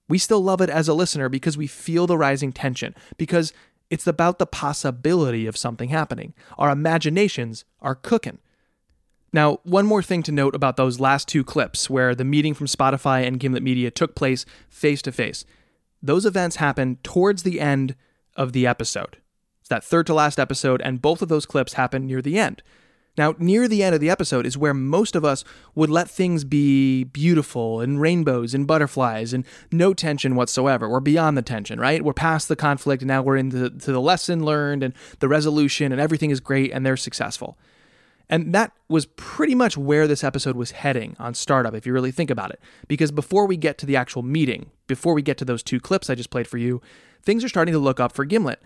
We 0.08 0.18
still 0.18 0.42
love 0.42 0.62
it 0.62 0.70
as 0.70 0.88
a 0.88 0.94
listener 0.94 1.28
because 1.28 1.58
we 1.58 1.68
feel 1.68 2.08
the 2.08 2.18
rising 2.18 2.54
tension, 2.54 2.96
because 3.18 3.52
it's 3.90 4.08
about 4.08 4.40
the 4.40 4.46
possibility 4.46 5.48
of 5.48 5.58
something 5.58 5.90
happening. 5.90 6.34
Our 6.58 6.70
imaginations 6.70 7.66
are 7.82 7.94
cooking. 7.94 8.38
Now, 9.34 9.58
one 9.64 9.88
more 9.88 10.04
thing 10.04 10.22
to 10.24 10.32
note 10.32 10.54
about 10.54 10.78
those 10.78 11.00
last 11.00 11.28
two 11.28 11.44
clips 11.44 11.90
where 11.90 12.14
the 12.14 12.24
meeting 12.24 12.54
from 12.54 12.68
Spotify 12.68 13.26
and 13.26 13.40
Gimlet 13.40 13.64
Media 13.64 13.90
took 13.90 14.14
place 14.14 14.46
face 14.70 15.02
to 15.02 15.12
face. 15.12 15.44
Those 16.04 16.26
events 16.26 16.58
happen 16.58 17.00
towards 17.02 17.42
the 17.42 17.60
end 17.60 17.96
of 18.38 18.54
the 18.54 18.68
episode. 18.68 19.18
It's 19.62 19.70
that 19.70 19.84
third 19.84 20.06
to 20.08 20.14
last 20.14 20.40
episode, 20.40 20.82
and 20.82 21.02
both 21.02 21.22
of 21.24 21.30
those 21.30 21.48
clips 21.48 21.74
happen 21.74 22.06
near 22.06 22.22
the 22.22 22.38
end. 22.38 22.62
Now, 23.18 23.36
near 23.38 23.68
the 23.68 23.84
end 23.84 23.94
of 23.94 24.02
the 24.02 24.10
episode 24.10 24.46
is 24.46 24.58
where 24.58 24.74
most 24.74 25.16
of 25.16 25.24
us 25.24 25.44
would 25.76 25.90
let 25.90 26.10
things 26.10 26.44
be 26.44 27.04
beautiful 27.04 27.80
and 27.80 28.02
rainbows 28.02 28.54
and 28.54 28.68
butterflies 28.68 29.34
and 29.34 29.46
no 29.72 29.94
tension 29.94 30.36
whatsoever. 30.36 30.90
We're 30.90 31.00
beyond 31.00 31.38
the 31.38 31.44
tension, 31.44 31.80
right? 31.80 32.04
We're 32.04 32.14
past 32.14 32.48
the 32.48 32.56
conflict 32.56 33.04
and 33.04 33.08
now 33.08 33.22
we're 33.22 33.38
into 33.38 33.70
to 33.70 33.92
the 33.92 34.02
lesson 34.02 34.44
learned 34.44 34.82
and 34.82 34.96
the 35.20 35.28
resolution 35.28 35.92
and 35.92 36.02
everything 36.02 36.32
is 36.32 36.40
great 36.40 36.72
and 36.72 36.84
they're 36.84 36.98
successful. 36.98 37.56
And 38.30 38.54
that 38.56 38.72
was 38.88 39.06
pretty 39.06 39.54
much 39.54 39.78
where 39.78 40.08
this 40.08 40.24
episode 40.24 40.56
was 40.56 40.72
heading 40.72 41.16
on 41.20 41.34
startup, 41.34 41.74
if 41.74 41.86
you 41.86 41.94
really 41.94 42.12
think 42.12 42.30
about 42.30 42.52
it. 42.52 42.60
Because 42.88 43.12
before 43.12 43.46
we 43.46 43.58
get 43.58 43.78
to 43.80 43.86
the 43.86 43.96
actual 43.96 44.24
meeting, 44.24 44.72
before 44.88 45.14
we 45.14 45.22
get 45.22 45.38
to 45.40 45.46
those 45.46 45.64
two 45.64 45.80
clips 45.80 46.10
I 46.10 46.16
just 46.16 46.30
played 46.30 46.48
for 46.48 46.58
you, 46.58 46.82
things 47.22 47.44
are 47.44 47.50
starting 47.50 47.74
to 47.74 47.80
look 47.80 48.00
up 48.00 48.14
for 48.14 48.26
Gimlet. 48.26 48.62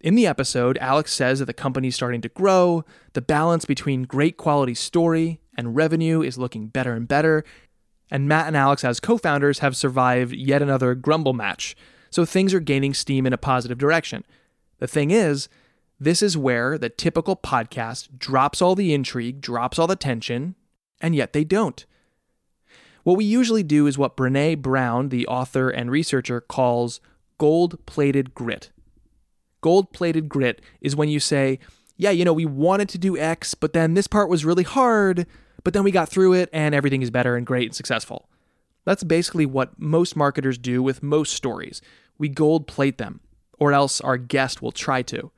In 0.00 0.14
the 0.14 0.26
episode, 0.26 0.78
Alex 0.78 1.12
says 1.12 1.40
that 1.40 1.46
the 1.46 1.52
company's 1.52 1.96
starting 1.96 2.20
to 2.20 2.28
grow, 2.28 2.84
the 3.14 3.20
balance 3.20 3.64
between 3.64 4.04
great 4.04 4.36
quality 4.36 4.74
story 4.74 5.40
and 5.56 5.74
revenue 5.74 6.22
is 6.22 6.38
looking 6.38 6.68
better 6.68 6.92
and 6.92 7.08
better, 7.08 7.44
and 8.10 8.28
Matt 8.28 8.46
and 8.46 8.56
Alex, 8.56 8.84
as 8.84 9.00
co 9.00 9.18
founders, 9.18 9.58
have 9.58 9.76
survived 9.76 10.32
yet 10.32 10.62
another 10.62 10.94
grumble 10.94 11.32
match, 11.32 11.76
so 12.10 12.24
things 12.24 12.54
are 12.54 12.60
gaining 12.60 12.94
steam 12.94 13.26
in 13.26 13.32
a 13.32 13.38
positive 13.38 13.76
direction. 13.76 14.24
The 14.78 14.86
thing 14.86 15.10
is, 15.10 15.48
this 16.00 16.22
is 16.22 16.36
where 16.36 16.78
the 16.78 16.88
typical 16.88 17.36
podcast 17.36 18.18
drops 18.18 18.62
all 18.62 18.74
the 18.74 18.94
intrigue, 18.94 19.40
drops 19.40 19.78
all 19.78 19.86
the 19.86 19.96
tension, 19.96 20.54
and 21.00 21.14
yet 21.14 21.32
they 21.32 21.44
don't. 21.44 21.84
What 23.02 23.16
we 23.16 23.24
usually 23.24 23.62
do 23.62 23.86
is 23.86 23.98
what 23.98 24.16
Brene 24.16 24.60
Brown, 24.60 25.08
the 25.08 25.26
author 25.26 25.70
and 25.70 25.90
researcher, 25.90 26.40
calls 26.40 27.00
gold 27.38 27.84
plated 27.86 28.34
grit. 28.34 28.70
Gold 29.60 29.92
plated 29.92 30.28
grit 30.28 30.60
is 30.80 30.94
when 30.94 31.08
you 31.08 31.18
say, 31.18 31.58
yeah, 31.96 32.10
you 32.10 32.24
know, 32.24 32.32
we 32.32 32.44
wanted 32.46 32.88
to 32.90 32.98
do 32.98 33.18
X, 33.18 33.54
but 33.54 33.72
then 33.72 33.94
this 33.94 34.06
part 34.06 34.28
was 34.28 34.44
really 34.44 34.62
hard, 34.62 35.26
but 35.64 35.74
then 35.74 35.82
we 35.82 35.90
got 35.90 36.08
through 36.08 36.34
it 36.34 36.48
and 36.52 36.74
everything 36.74 37.02
is 37.02 37.10
better 37.10 37.34
and 37.34 37.46
great 37.46 37.68
and 37.68 37.74
successful. 37.74 38.28
That's 38.84 39.02
basically 39.02 39.46
what 39.46 39.78
most 39.78 40.14
marketers 40.14 40.58
do 40.58 40.82
with 40.82 41.02
most 41.02 41.34
stories. 41.34 41.82
We 42.18 42.28
gold 42.28 42.66
plate 42.66 42.98
them, 42.98 43.20
or 43.58 43.72
else 43.72 44.00
our 44.00 44.16
guest 44.16 44.62
will 44.62 44.72
try 44.72 45.02
to. 45.02 45.30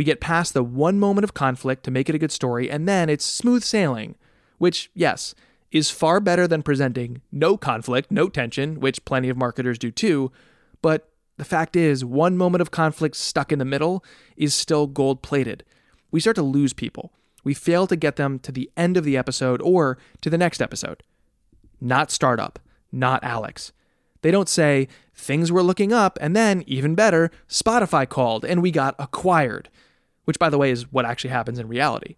We 0.00 0.04
get 0.04 0.18
past 0.18 0.54
the 0.54 0.62
one 0.62 0.98
moment 0.98 1.24
of 1.24 1.34
conflict 1.34 1.84
to 1.84 1.90
make 1.90 2.08
it 2.08 2.14
a 2.14 2.18
good 2.18 2.32
story, 2.32 2.70
and 2.70 2.88
then 2.88 3.10
it's 3.10 3.22
smooth 3.22 3.62
sailing, 3.62 4.14
which, 4.56 4.90
yes, 4.94 5.34
is 5.72 5.90
far 5.90 6.20
better 6.20 6.48
than 6.48 6.62
presenting 6.62 7.20
no 7.30 7.58
conflict, 7.58 8.10
no 8.10 8.30
tension, 8.30 8.80
which 8.80 9.04
plenty 9.04 9.28
of 9.28 9.36
marketers 9.36 9.78
do 9.78 9.90
too, 9.90 10.32
but 10.80 11.10
the 11.36 11.44
fact 11.44 11.76
is, 11.76 12.02
one 12.02 12.38
moment 12.38 12.62
of 12.62 12.70
conflict 12.70 13.14
stuck 13.14 13.52
in 13.52 13.58
the 13.58 13.64
middle 13.66 14.02
is 14.38 14.54
still 14.54 14.86
gold 14.86 15.20
plated. 15.20 15.64
We 16.10 16.20
start 16.20 16.36
to 16.36 16.42
lose 16.42 16.72
people. 16.72 17.12
We 17.44 17.52
fail 17.52 17.86
to 17.86 17.94
get 17.94 18.16
them 18.16 18.38
to 18.38 18.50
the 18.50 18.70
end 18.78 18.96
of 18.96 19.04
the 19.04 19.18
episode 19.18 19.60
or 19.60 19.98
to 20.22 20.30
the 20.30 20.38
next 20.38 20.62
episode. 20.62 21.02
Not 21.78 22.10
startup, 22.10 22.58
not 22.90 23.22
Alex. 23.22 23.72
They 24.22 24.30
don't 24.30 24.48
say, 24.48 24.88
things 25.14 25.52
were 25.52 25.62
looking 25.62 25.92
up, 25.92 26.16
and 26.22 26.34
then, 26.34 26.64
even 26.66 26.94
better, 26.94 27.30
Spotify 27.50 28.08
called 28.08 28.46
and 28.46 28.62
we 28.62 28.70
got 28.70 28.94
acquired, 28.98 29.68
which, 30.24 30.38
by 30.38 30.50
the 30.50 30.58
way, 30.58 30.70
is 30.70 30.92
what 30.92 31.04
actually 31.04 31.30
happens 31.30 31.58
in 31.58 31.68
reality. 31.68 32.16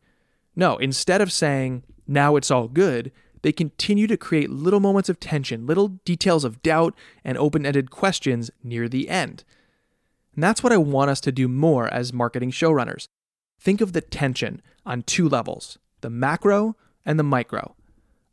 No, 0.54 0.76
instead 0.76 1.20
of 1.20 1.32
saying, 1.32 1.82
now 2.06 2.36
it's 2.36 2.50
all 2.50 2.68
good, 2.68 3.12
they 3.42 3.52
continue 3.52 4.06
to 4.06 4.16
create 4.16 4.50
little 4.50 4.80
moments 4.80 5.08
of 5.08 5.20
tension, 5.20 5.66
little 5.66 5.88
details 6.04 6.44
of 6.44 6.62
doubt, 6.62 6.94
and 7.24 7.36
open 7.36 7.66
ended 7.66 7.90
questions 7.90 8.50
near 8.62 8.88
the 8.88 9.08
end. 9.08 9.44
And 10.34 10.42
that's 10.42 10.62
what 10.62 10.72
I 10.72 10.78
want 10.78 11.10
us 11.10 11.20
to 11.22 11.32
do 11.32 11.48
more 11.48 11.92
as 11.92 12.12
marketing 12.12 12.52
showrunners. 12.52 13.06
Think 13.60 13.80
of 13.80 13.92
the 13.92 14.00
tension 14.00 14.62
on 14.86 15.02
two 15.02 15.28
levels 15.28 15.78
the 16.00 16.10
macro 16.10 16.76
and 17.04 17.18
the 17.18 17.24
micro. 17.24 17.76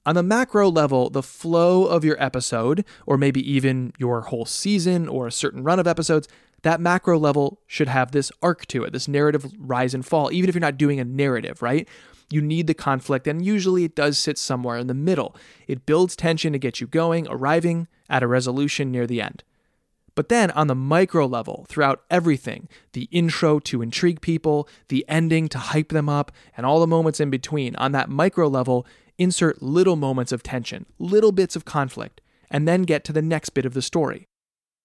On 0.05 0.15
the 0.15 0.23
macro 0.23 0.69
level, 0.71 1.09
the 1.09 1.21
flow 1.21 1.85
of 1.85 2.03
your 2.03 2.21
episode, 2.23 2.83
or 3.05 3.17
maybe 3.17 3.47
even 3.51 3.93
your 3.99 4.21
whole 4.21 4.45
season 4.45 5.07
or 5.07 5.27
a 5.27 5.31
certain 5.31 5.63
run 5.63 5.77
of 5.77 5.85
episodes, 5.85 6.27
that 6.63 6.81
macro 6.81 7.17
level 7.17 7.61
should 7.67 7.87
have 7.87 8.11
this 8.11 8.31
arc 8.41 8.65
to 8.67 8.83
it, 8.83 8.93
this 8.93 9.07
narrative 9.07 9.51
rise 9.57 9.93
and 9.93 10.05
fall, 10.05 10.31
even 10.31 10.49
if 10.49 10.55
you're 10.55 10.61
not 10.61 10.77
doing 10.77 10.99
a 10.99 11.05
narrative, 11.05 11.61
right? 11.61 11.87
You 12.29 12.41
need 12.41 12.67
the 12.67 12.73
conflict, 12.73 13.27
and 13.27 13.43
usually 13.43 13.83
it 13.83 13.95
does 13.95 14.17
sit 14.17 14.37
somewhere 14.37 14.77
in 14.77 14.87
the 14.87 14.93
middle. 14.93 15.35
It 15.67 15.85
builds 15.85 16.15
tension 16.15 16.53
to 16.53 16.59
get 16.59 16.79
you 16.79 16.87
going, 16.87 17.27
arriving 17.27 17.87
at 18.09 18.23
a 18.23 18.27
resolution 18.27 18.91
near 18.91 19.07
the 19.07 19.21
end. 19.21 19.43
But 20.15 20.29
then 20.29 20.51
on 20.51 20.67
the 20.67 20.75
micro 20.75 21.25
level, 21.25 21.65
throughout 21.69 22.03
everything, 22.11 22.67
the 22.91 23.07
intro 23.11 23.57
to 23.59 23.81
intrigue 23.81 24.21
people, 24.21 24.67
the 24.89 25.05
ending 25.07 25.47
to 25.49 25.57
hype 25.57 25.89
them 25.89 26.09
up, 26.09 26.31
and 26.57 26.65
all 26.65 26.79
the 26.79 26.87
moments 26.87 27.19
in 27.19 27.29
between, 27.29 27.75
on 27.77 27.93
that 27.93 28.09
micro 28.09 28.47
level, 28.47 28.85
insert 29.17 29.61
little 29.61 29.95
moments 29.95 30.31
of 30.31 30.43
tension, 30.43 30.85
little 30.97 31.31
bits 31.31 31.55
of 31.55 31.65
conflict, 31.65 32.21
and 32.51 32.67
then 32.67 32.83
get 32.83 33.03
to 33.05 33.13
the 33.13 33.21
next 33.21 33.51
bit 33.51 33.65
of 33.65 33.73
the 33.73 33.81
story. 33.81 34.27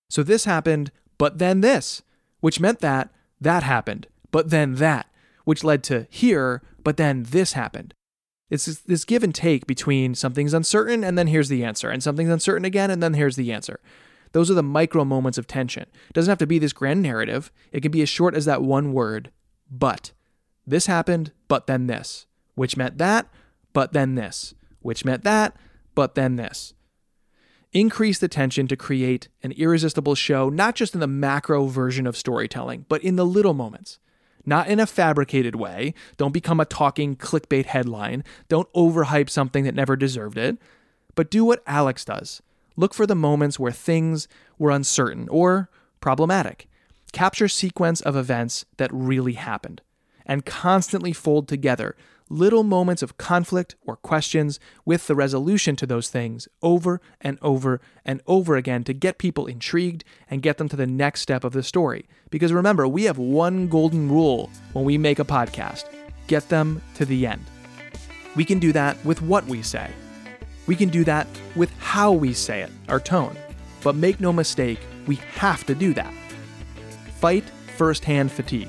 So 0.09 0.23
this 0.23 0.45
happened, 0.45 0.93
but 1.19 1.39
then 1.39 1.61
this, 1.61 2.03
which 2.41 2.61
meant 2.61 2.81
that 2.81 3.11
that 3.41 3.63
happened, 3.63 4.07
but 4.31 4.51
then 4.51 4.77
that, 4.77 5.07
which 5.45 5.65
led 5.65 5.83
to 5.85 6.07
here, 6.11 6.63
but 6.83 6.97
then 6.97 7.25
this 7.25 7.53
happened. 7.53 7.95
It's 8.51 8.67
this, 8.67 9.05
give 9.05 9.23
and 9.23 9.35
take 9.35 9.67
between 9.67 10.15
something's 10.15 10.55
uncertain 10.55 11.03
and 11.03 11.19
then 11.19 11.29
here's 11.29 11.49
the 11.49 11.65
answer, 11.65 11.91
and 11.91 12.03
something's 12.03 12.31
uncertain 12.31 12.65
again 12.65 12.91
and 12.91 13.03
then 13.03 13.15
here's 13.15 13.37
the 13.37 13.53
answer. 13.53 13.81
Those 14.33 14.51
are 14.51 14.55
the 14.55 14.63
micro 14.63 15.05
moments 15.05 15.39
of 15.39 15.47
tension. 15.47 15.87
It 16.09 16.13
doesn't 16.13 16.31
have 16.31 16.39
to 16.39 16.47
be 16.47 16.59
this 16.59 16.73
grand 16.73 17.03
narrative. 17.03 17.53
It 17.73 17.81
can 17.81 17.93
be 17.93 18.03
as 18.03 18.09
short 18.09 18.35
as 18.35 18.45
that 18.45 18.63
one 18.63 18.93
word, 18.93 19.31
but. 19.71 20.13
This 20.67 20.87
happened, 20.87 21.33
but 21.47 21.67
then 21.67 21.87
this, 21.87 22.27
which 22.55 22.77
meant 22.77 22.99
that, 22.99 23.29
but 23.73 23.93
then 23.93 24.15
this, 24.15 24.55
which 24.81 25.05
meant 25.05 25.23
that, 25.25 25.55
but 25.95 26.15
then 26.15 26.37
this. 26.37 26.75
Increase 27.75 28.21
the 28.21 28.29
tension 28.29 28.69
to 28.69 28.77
create 28.77 29.27
an 29.43 29.51
irresistible 29.51 30.15
show, 30.15 30.49
not 30.49 30.77
just 30.77 30.95
in 30.95 31.01
the 31.01 31.09
macro 31.09 31.67
version 31.67 32.07
of 32.07 32.17
storytelling, 32.17 32.87
but 32.89 33.03
in 33.03 33.17
the 33.17 33.27
little 33.27 33.53
moments. 33.53 33.99
Not 34.47 34.69
in 34.69 34.79
a 34.79 34.87
fabricated 34.87 35.57
way. 35.57 35.93
Don't 36.17 36.31
become 36.31 36.61
a 36.61 36.67
talking 36.67 37.17
clickbait 37.17 37.65
headline. 37.65 38.23
Don't 38.49 38.73
overhype 38.75 39.29
something 39.29 39.65
that 39.65 39.75
never 39.75 39.97
deserved 39.97 40.39
it. 40.39 40.57
But 41.17 41.33
do 41.33 41.45
what 41.45 41.65
Alex 41.67 42.05
does. 42.05 42.41
Look 42.77 42.95
for 42.95 43.09
the 43.09 43.17
moments 43.17 43.59
where 43.59 43.73
things 43.73 44.29
were 44.57 44.71
uncertain 44.71 45.29
or 45.29 45.69
problematic. 46.01 46.69
Capture 47.11 47.49
sequence 47.49 48.01
of 48.01 48.15
events 48.15 48.67
that 48.77 48.91
really 48.93 49.33
happened 49.33 49.83
and 50.25 50.47
constantly 50.47 51.13
fold 51.13 51.49
together 51.49 51.97
little 52.29 52.63
moments 52.63 53.03
of 53.03 53.17
conflict 53.19 53.77
or 53.83 53.97
questions 53.97 54.59
with 54.85 55.07
the 55.07 55.15
resolution 55.15 55.77
to 55.77 55.87
those 55.87 56.09
things 56.09 56.49
over 56.63 57.01
and 57.21 57.39
over 57.43 57.81
and 58.05 58.21
over 58.27 58.57
again 58.57 58.85
to 58.85 58.93
get 58.93 59.19
people 59.19 59.47
intrigued 59.47 60.05
and 60.31 60.43
get 60.43 60.59
them 60.59 60.69
to 60.69 60.77
the 60.77 60.87
next 60.87 61.21
step 61.21 61.45
of 61.45 61.53
the 61.53 61.63
story. 61.63 62.09
Because 62.31 62.53
remember, 62.53 62.89
we 62.89 63.05
have 63.05 63.19
one 63.19 63.69
golden 63.69 64.11
rule 64.11 64.51
when 64.73 64.85
we 64.85 64.99
make 64.99 65.19
a 65.19 65.25
podcast 65.25 65.85
get 66.27 66.49
them 66.49 66.81
to 66.95 67.05
the 67.05 67.27
end. 67.27 67.45
We 68.35 68.45
can 68.45 68.59
do 68.59 68.73
that 68.73 69.03
with 69.05 69.21
what 69.21 69.45
we 69.47 69.63
say. 69.63 69.91
We 70.67 70.75
can 70.75 70.89
do 70.89 71.05
that 71.05 71.27
with 71.55 71.71
how 71.79 72.13
we 72.13 72.33
say 72.33 72.63
it, 72.63 72.71
our 72.89 72.99
tone. 72.99 73.37
But 73.83 73.97
make 73.97 74.21
no 74.21 74.33
mistake, 74.33 74.81
we 75.07 75.17
have 75.35 75.65
to 75.67 75.75
do 75.75 75.93
that. 75.95 76.13
Fight 77.21 77.45
firsthand 77.77 78.33
fatigue. 78.33 78.69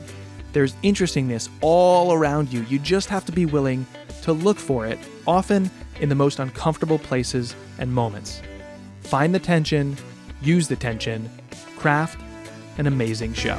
There's 0.56 0.74
interestingness 0.84 1.50
all 1.60 2.14
around 2.14 2.54
you. 2.54 2.62
You 2.70 2.80
just 2.80 3.10
have 3.10 3.26
to 3.26 3.34
be 3.34 3.46
willing 3.46 3.86
to 4.22 4.32
look 4.32 4.58
for 4.58 4.88
it, 4.88 4.98
often 5.28 5.70
in 6.00 6.08
the 6.08 6.16
most 6.16 6.40
uncomfortable 6.40 6.98
places 6.98 7.54
and 7.78 7.92
moments. 7.92 8.42
Find 9.02 9.36
the 9.36 9.40
tension, 9.40 9.98
use 10.42 10.70
the 10.70 10.78
tension, 10.78 11.30
craft 11.76 12.22
an 12.78 12.88
amazing 12.88 13.34
show. 13.34 13.58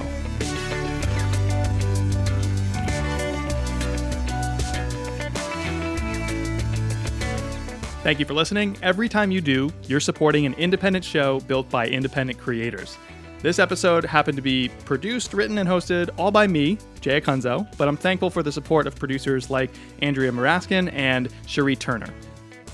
Thank 8.02 8.20
you 8.20 8.24
for 8.24 8.32
listening. 8.32 8.78
Every 8.80 9.10
time 9.10 9.30
you 9.30 9.42
do, 9.42 9.70
you're 9.82 10.00
supporting 10.00 10.46
an 10.46 10.54
independent 10.54 11.04
show 11.04 11.40
built 11.40 11.68
by 11.68 11.88
independent 11.88 12.38
creators. 12.38 12.96
This 13.42 13.58
episode 13.58 14.04
happened 14.04 14.36
to 14.36 14.42
be 14.42 14.70
produced, 14.86 15.34
written, 15.34 15.58
and 15.58 15.68
hosted 15.68 16.08
all 16.16 16.30
by 16.30 16.46
me, 16.46 16.78
Jay 17.00 17.20
Acunzo, 17.20 17.66
but 17.76 17.86
I'm 17.86 17.96
thankful 17.96 18.30
for 18.30 18.42
the 18.42 18.50
support 18.50 18.86
of 18.86 18.96
producers 18.96 19.50
like 19.50 19.70
Andrea 20.00 20.32
Maraskin 20.32 20.90
and 20.92 21.28
Cherie 21.46 21.76
Turner. 21.76 22.08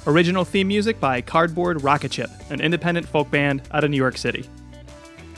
Original 0.06 0.44
theme 0.44 0.68
music 0.68 1.00
by 1.00 1.20
Cardboard 1.20 1.82
Rocket 1.82 2.12
Ship, 2.12 2.30
an 2.50 2.60
independent 2.60 3.08
folk 3.08 3.30
band 3.30 3.62
out 3.72 3.82
of 3.82 3.90
New 3.90 3.96
York 3.96 4.16
City. 4.16 4.48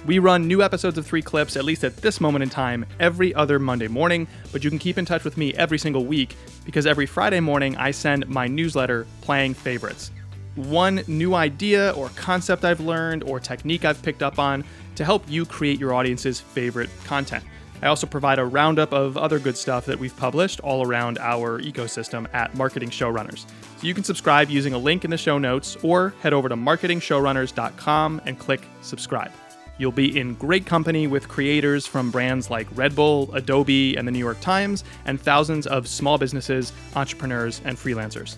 We 0.06 0.18
run 0.18 0.46
new 0.46 0.62
episodes 0.62 0.98
of 0.98 1.06
Three 1.06 1.22
Clips, 1.22 1.56
at 1.56 1.64
least 1.64 1.82
at 1.84 1.96
this 1.96 2.20
moment 2.20 2.42
in 2.42 2.50
time, 2.50 2.84
every 3.00 3.34
other 3.34 3.58
Monday 3.58 3.88
morning, 3.88 4.28
but 4.52 4.62
you 4.62 4.68
can 4.68 4.78
keep 4.78 4.98
in 4.98 5.06
touch 5.06 5.24
with 5.24 5.38
me 5.38 5.54
every 5.54 5.78
single 5.78 6.04
week 6.04 6.36
because 6.66 6.86
every 6.86 7.06
Friday 7.06 7.40
morning 7.40 7.76
I 7.78 7.90
send 7.92 8.28
my 8.28 8.46
newsletter, 8.46 9.06
Playing 9.22 9.54
Favorites. 9.54 10.10
One 10.56 11.02
new 11.08 11.34
idea 11.34 11.90
or 11.92 12.10
concept 12.10 12.64
I've 12.64 12.80
learned 12.80 13.24
or 13.24 13.40
technique 13.40 13.84
I've 13.84 14.00
picked 14.02 14.22
up 14.22 14.38
on 14.38 14.64
to 14.94 15.04
help 15.04 15.24
you 15.28 15.44
create 15.44 15.80
your 15.80 15.94
audience's 15.94 16.40
favorite 16.40 16.90
content. 17.04 17.44
I 17.82 17.88
also 17.88 18.06
provide 18.06 18.38
a 18.38 18.44
roundup 18.44 18.92
of 18.92 19.16
other 19.16 19.38
good 19.38 19.56
stuff 19.56 19.84
that 19.86 19.98
we've 19.98 20.16
published 20.16 20.60
all 20.60 20.86
around 20.86 21.18
our 21.18 21.60
ecosystem 21.60 22.26
at 22.32 22.54
Marketing 22.54 22.88
Showrunners. 22.88 23.46
So 23.78 23.86
you 23.86 23.94
can 23.94 24.04
subscribe 24.04 24.48
using 24.48 24.74
a 24.74 24.78
link 24.78 25.04
in 25.04 25.10
the 25.10 25.18
show 25.18 25.38
notes 25.38 25.76
or 25.82 26.14
head 26.22 26.32
over 26.32 26.48
to 26.48 26.56
marketingshowrunners.com 26.56 28.22
and 28.24 28.38
click 28.38 28.62
subscribe. 28.80 29.32
You'll 29.76 29.92
be 29.92 30.18
in 30.18 30.34
great 30.34 30.66
company 30.66 31.08
with 31.08 31.28
creators 31.28 31.84
from 31.84 32.12
brands 32.12 32.48
like 32.48 32.68
Red 32.76 32.94
Bull, 32.94 33.34
Adobe, 33.34 33.96
and 33.96 34.06
the 34.06 34.12
New 34.12 34.20
York 34.20 34.40
Times, 34.40 34.84
and 35.04 35.20
thousands 35.20 35.66
of 35.66 35.88
small 35.88 36.16
businesses, 36.16 36.72
entrepreneurs, 36.94 37.60
and 37.64 37.76
freelancers. 37.76 38.36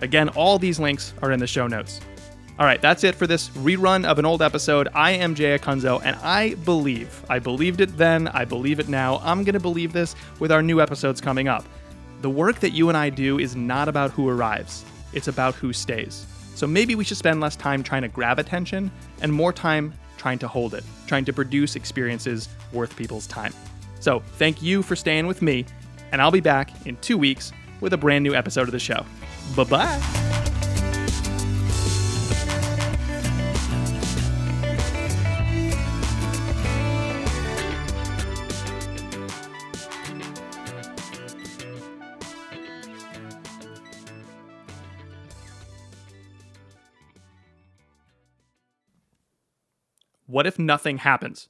Again, 0.00 0.28
all 0.30 0.58
these 0.58 0.80
links 0.80 1.12
are 1.22 1.32
in 1.32 1.40
the 1.40 1.46
show 1.46 1.66
notes. 1.66 2.00
All 2.58 2.66
right, 2.66 2.80
that's 2.80 3.04
it 3.04 3.14
for 3.14 3.26
this 3.26 3.48
rerun 3.50 4.04
of 4.04 4.18
an 4.18 4.26
old 4.26 4.42
episode. 4.42 4.88
I 4.94 5.12
am 5.12 5.34
Jay 5.34 5.58
Acunzo, 5.58 6.00
and 6.04 6.14
I 6.16 6.54
believe, 6.56 7.24
I 7.30 7.38
believed 7.38 7.80
it 7.80 7.96
then, 7.96 8.28
I 8.28 8.44
believe 8.44 8.80
it 8.80 8.88
now, 8.88 9.18
I'm 9.22 9.44
going 9.44 9.54
to 9.54 9.60
believe 9.60 9.94
this 9.94 10.14
with 10.38 10.52
our 10.52 10.62
new 10.62 10.80
episodes 10.80 11.22
coming 11.22 11.48
up. 11.48 11.64
The 12.20 12.28
work 12.28 12.60
that 12.60 12.70
you 12.70 12.90
and 12.90 12.98
I 12.98 13.08
do 13.08 13.38
is 13.38 13.56
not 13.56 13.88
about 13.88 14.10
who 14.10 14.28
arrives, 14.28 14.84
it's 15.14 15.28
about 15.28 15.54
who 15.54 15.72
stays. 15.72 16.26
So 16.54 16.66
maybe 16.66 16.94
we 16.94 17.04
should 17.04 17.16
spend 17.16 17.40
less 17.40 17.56
time 17.56 17.82
trying 17.82 18.02
to 18.02 18.08
grab 18.08 18.38
attention 18.38 18.90
and 19.22 19.32
more 19.32 19.54
time 19.54 19.94
trying 20.18 20.38
to 20.40 20.48
hold 20.48 20.74
it, 20.74 20.84
trying 21.06 21.24
to 21.24 21.32
produce 21.32 21.76
experiences 21.76 22.50
worth 22.74 22.94
people's 22.94 23.26
time. 23.26 23.54
So, 24.00 24.20
thank 24.36 24.62
you 24.62 24.82
for 24.82 24.96
staying 24.96 25.26
with 25.26 25.40
me, 25.40 25.64
and 26.12 26.20
I'll 26.20 26.30
be 26.30 26.40
back 26.40 26.86
in 26.86 26.96
two 26.98 27.16
weeks 27.16 27.52
with 27.80 27.94
a 27.94 27.96
brand 27.96 28.22
new 28.22 28.34
episode 28.34 28.68
of 28.68 28.72
the 28.72 28.78
show. 28.78 29.06
Bye 29.56 29.64
bye. 29.64 30.20
What 50.26 50.46
if 50.46 50.60
nothing 50.60 50.98
happens? 50.98 51.48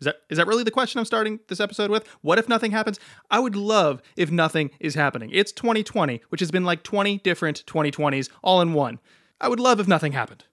Is 0.00 0.06
that 0.06 0.16
is 0.30 0.38
that 0.38 0.46
really 0.46 0.64
the 0.64 0.70
question 0.70 0.98
I'm 0.98 1.04
starting 1.04 1.40
this 1.48 1.60
episode 1.60 1.90
with? 1.90 2.06
What 2.22 2.38
if 2.38 2.48
nothing 2.48 2.72
happens? 2.72 2.98
I 3.30 3.38
would 3.38 3.54
love 3.54 4.00
if 4.16 4.30
nothing 4.30 4.70
is 4.80 4.94
happening. 4.94 5.30
It's 5.32 5.52
2020, 5.52 6.22
which 6.30 6.40
has 6.40 6.50
been 6.50 6.64
like 6.64 6.82
20 6.82 7.18
different 7.18 7.64
2020s 7.66 8.30
all 8.42 8.60
in 8.60 8.72
one. 8.72 8.98
I 9.40 9.48
would 9.48 9.60
love 9.60 9.78
if 9.78 9.88
nothing 9.88 10.12
happened. 10.12 10.44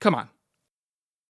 Come 0.00 0.14
on. 0.14 0.28